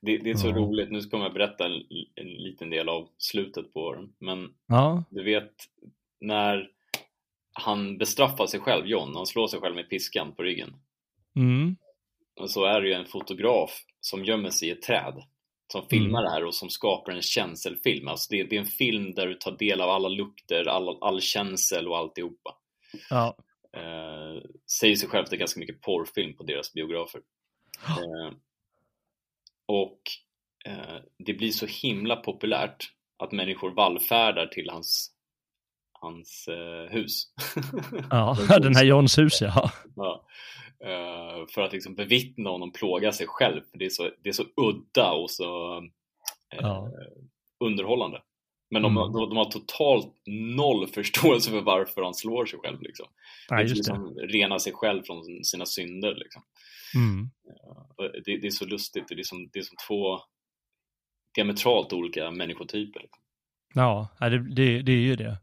[0.00, 0.56] Det, det är så Ja.
[0.56, 1.72] roligt, nu kommer jag berätta en,
[2.14, 4.12] en liten del av slutet på den.
[4.18, 5.52] Men Ja, du vet
[6.20, 6.70] när
[7.52, 10.76] han bestraffar sig själv, John, han slår sig själv med piskan på ryggen.
[11.36, 11.76] mm.
[12.40, 15.22] Och så är det ju en fotograf som gömmer sig i ett träd
[15.72, 18.08] som filmar det här och som skapar en känselfilm.
[18.08, 21.20] Alltså det, det är en film där du tar del av alla lukter, all, all
[21.20, 22.54] känsel och alltihopa.
[23.10, 23.36] ja,
[23.72, 24.42] Eh,
[24.80, 27.20] säger sig själv att det är ganska mycket porrfilm på deras biografer.
[27.88, 28.32] Eh,
[29.66, 30.00] och
[30.66, 35.10] eh, det blir så himla populärt att människor vallfärdar till hans,
[35.92, 37.22] hans eh, hus.
[38.10, 39.70] ja, den här Johns hus, ja.
[39.96, 40.26] Ja.
[40.84, 43.62] Eh, för att liksom bevittna honom plåga sig själv.
[43.72, 46.90] Det, är så, det är så udda och så eh, Ja.
[47.64, 48.22] underhållande.
[48.70, 49.12] Men de, Mm.
[49.12, 50.14] de, de har totalt
[50.56, 52.82] noll förståelse för varför han slår sig själv.
[52.82, 53.06] Liksom.
[53.48, 53.76] ja just det.
[53.76, 56.14] liksom rena sig själv från sina synder.
[56.14, 56.42] Liksom.
[56.94, 57.30] Mm.
[57.96, 60.18] Och Det, det är så lustigt, det är som, det är som två
[61.34, 63.00] diametralt olika människotyper.
[63.00, 63.22] Liksom.
[63.74, 65.38] Ja, det, det, det är ju det.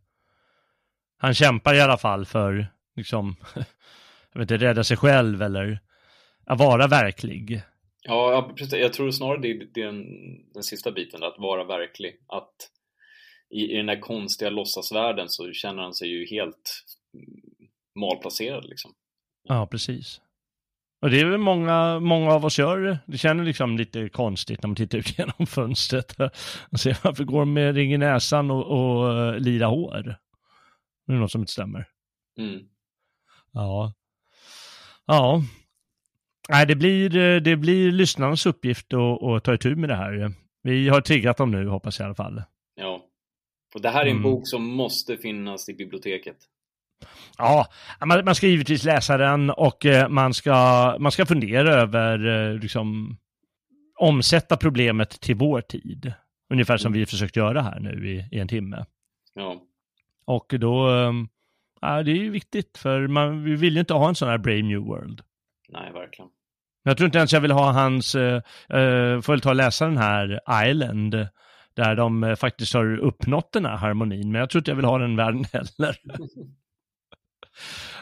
[1.17, 3.35] Han kämpar i alla fall för, liksom,
[4.33, 5.79] jag vet inte, rädda sig själv eller
[6.45, 7.61] att vara verklig.
[8.01, 8.73] Ja, precis.
[8.79, 10.05] jag tror snarare det är den,
[10.53, 12.15] den sista biten, att vara verklig.
[12.27, 12.69] Att
[13.53, 16.83] i, i den här konstiga låtsasvärlden så känner han sig ju helt
[17.99, 18.93] malplacerad liksom.
[19.43, 20.21] Ja, precis.
[21.01, 23.17] Och det är väl många, många av oss gör det.
[23.17, 26.15] Känner liksom lite konstigt när man tittar ut genom fönstret
[26.71, 30.15] och ser varför går de med ring i näsan och, och uh, lila hår.
[31.07, 31.87] Det är något som inte stämmer.
[32.39, 32.61] Mm.
[33.51, 33.93] Ja.
[35.05, 35.41] Ja.
[36.49, 40.33] Nej, det blir, eh, det blir lyssnarnas uppgift att, att ta itu med det här.
[40.63, 42.43] Vi har triggat dem nu, hoppas jag i alla fall.
[42.75, 43.05] Ja.
[43.73, 44.23] Och det här är en Mm.
[44.23, 46.37] bok som måste finnas i biblioteket.
[47.37, 47.67] Ja,
[48.05, 50.53] man, man ska givetvis läsa den och eh, man ska,
[50.99, 53.17] man ska fundera över, eh, liksom,
[53.99, 56.13] omsätta problemet till vår tid.
[56.53, 58.85] Ungefär som vi försökt göra här nu i, i en timme.
[59.33, 59.61] Ja.
[60.25, 61.13] Och då, eh,
[61.81, 64.37] ja, det är ju viktigt för man, vi vill ju inte ha en sån här
[64.37, 65.21] Brave New World.
[65.69, 66.29] Nej, verkligen.
[66.83, 68.39] Jag tror inte ens jag vill ha hans, uh,
[69.21, 70.39] får väl ta och läsa den här
[70.69, 71.27] Island,
[71.75, 74.85] där de eh, faktiskt har uppnått den här harmonin, men jag tror inte jag vill
[74.85, 75.97] ha den världen heller.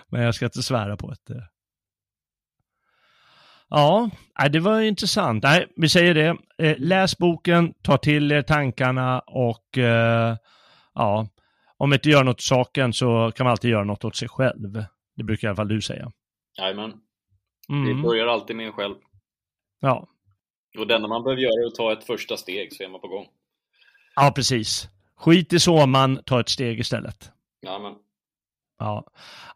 [0.09, 1.47] men jag ska inte svära på det.
[3.69, 5.43] Ja, nej, det var intressant.
[5.43, 6.37] Nej, vi säger det.
[6.67, 10.35] Eh, Läs boken, ta till er tankarna och eh,
[10.93, 11.27] ja,
[11.77, 14.29] om man inte gör något åt saken så kan man alltid göra något åt sig
[14.29, 14.83] själv.
[15.15, 16.11] Det brukar i alla fall du säga.
[16.59, 16.91] Jajamän.
[17.67, 18.01] Det Mm.
[18.01, 18.95] börjar alltid med en själv.
[19.79, 20.07] Ja.
[20.77, 23.01] Och det enda man behöver göra är att ta ett första steg så är man
[23.01, 23.25] på gång.
[24.15, 24.89] Ja, precis.
[25.17, 27.31] Skit i sommaren, ta ett steg istället.
[27.59, 27.97] Ja,
[28.77, 29.05] ja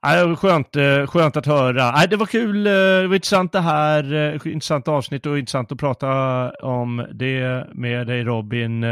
[0.02, 1.92] det var skönt, eh, skönt att höra.
[1.92, 5.72] Nej, det var kul, eh, det var intressant det här, eh, intressant avsnitt och intressant
[5.72, 6.08] att prata
[6.52, 8.84] om det med dig Robin.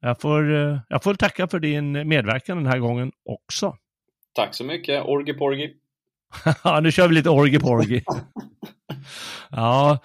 [0.00, 0.44] Jag får,
[0.88, 3.76] jag får tacka för din medverkan den här gången också.
[4.34, 5.74] Tack så mycket, Orgi Porgi.
[6.64, 8.04] Ja, nu kör vi lite orgi porgi.
[9.50, 9.98] ja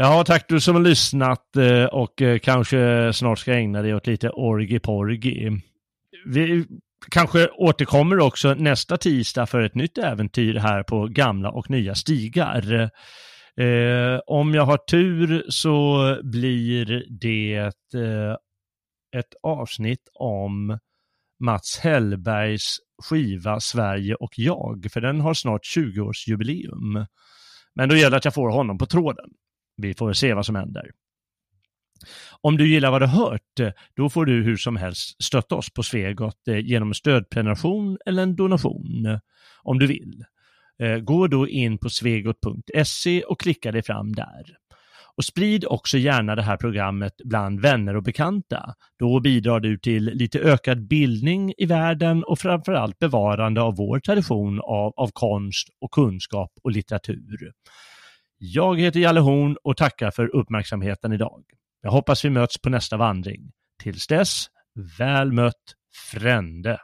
[0.00, 4.06] ja, tack du som har lyssnat eh, och eh, kanske snart ska ägna dig åt
[4.06, 5.60] lite orgi porgi.
[6.26, 6.66] Vi
[7.10, 12.90] kanske återkommer också nästa tisdag för ett nytt äventyr här på gamla och nya stigar.
[13.56, 17.56] Eh, om jag har tur så blir det
[17.94, 18.36] eh,
[19.16, 20.78] ett avsnitt om
[21.44, 27.06] Mats Hellbergs skiva Sverige och jag, för den har snart 20-årsjubileum.
[27.74, 29.30] Men då gäller det att jag får honom på tråden.
[29.80, 30.90] Vi får se vad som händer.
[32.40, 35.72] Om du gillar vad du hört, eh, då får du hur som helst stötta oss
[35.72, 39.18] på Svegot eh, genom stödprenumeration eller en donation, eh,
[39.62, 40.24] om du vill.
[41.02, 44.56] Gå då in på svegot.se och klicka dig fram där.
[45.16, 48.74] Och sprid också gärna det här programmet bland vänner och bekanta.
[48.98, 54.60] Då bidrar du till lite ökad bildning i världen och framförallt bevarande av vår tradition
[54.60, 57.52] av, av konst och kunskap och litteratur.
[58.42, 61.44] Jag heter Jalle Horn och tackar för uppmärksamheten idag.
[61.82, 63.52] Jag hoppas vi möts på nästa vandring.
[63.82, 64.46] Tills dess,
[64.98, 65.54] väl mött
[66.12, 66.80] Frände.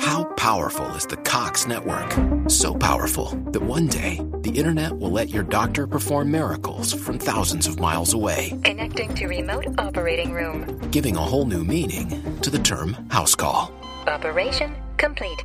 [0.00, 2.14] How powerful is the Cox network?
[2.50, 7.68] So powerful that one day the internet will let your doctor perform miracles from thousands
[7.68, 8.50] of miles away.
[8.64, 10.64] Connecting to remote operating room.
[10.92, 12.08] Giving a whole new meaning
[12.40, 13.70] to the term house call.
[14.06, 15.44] Operation complete.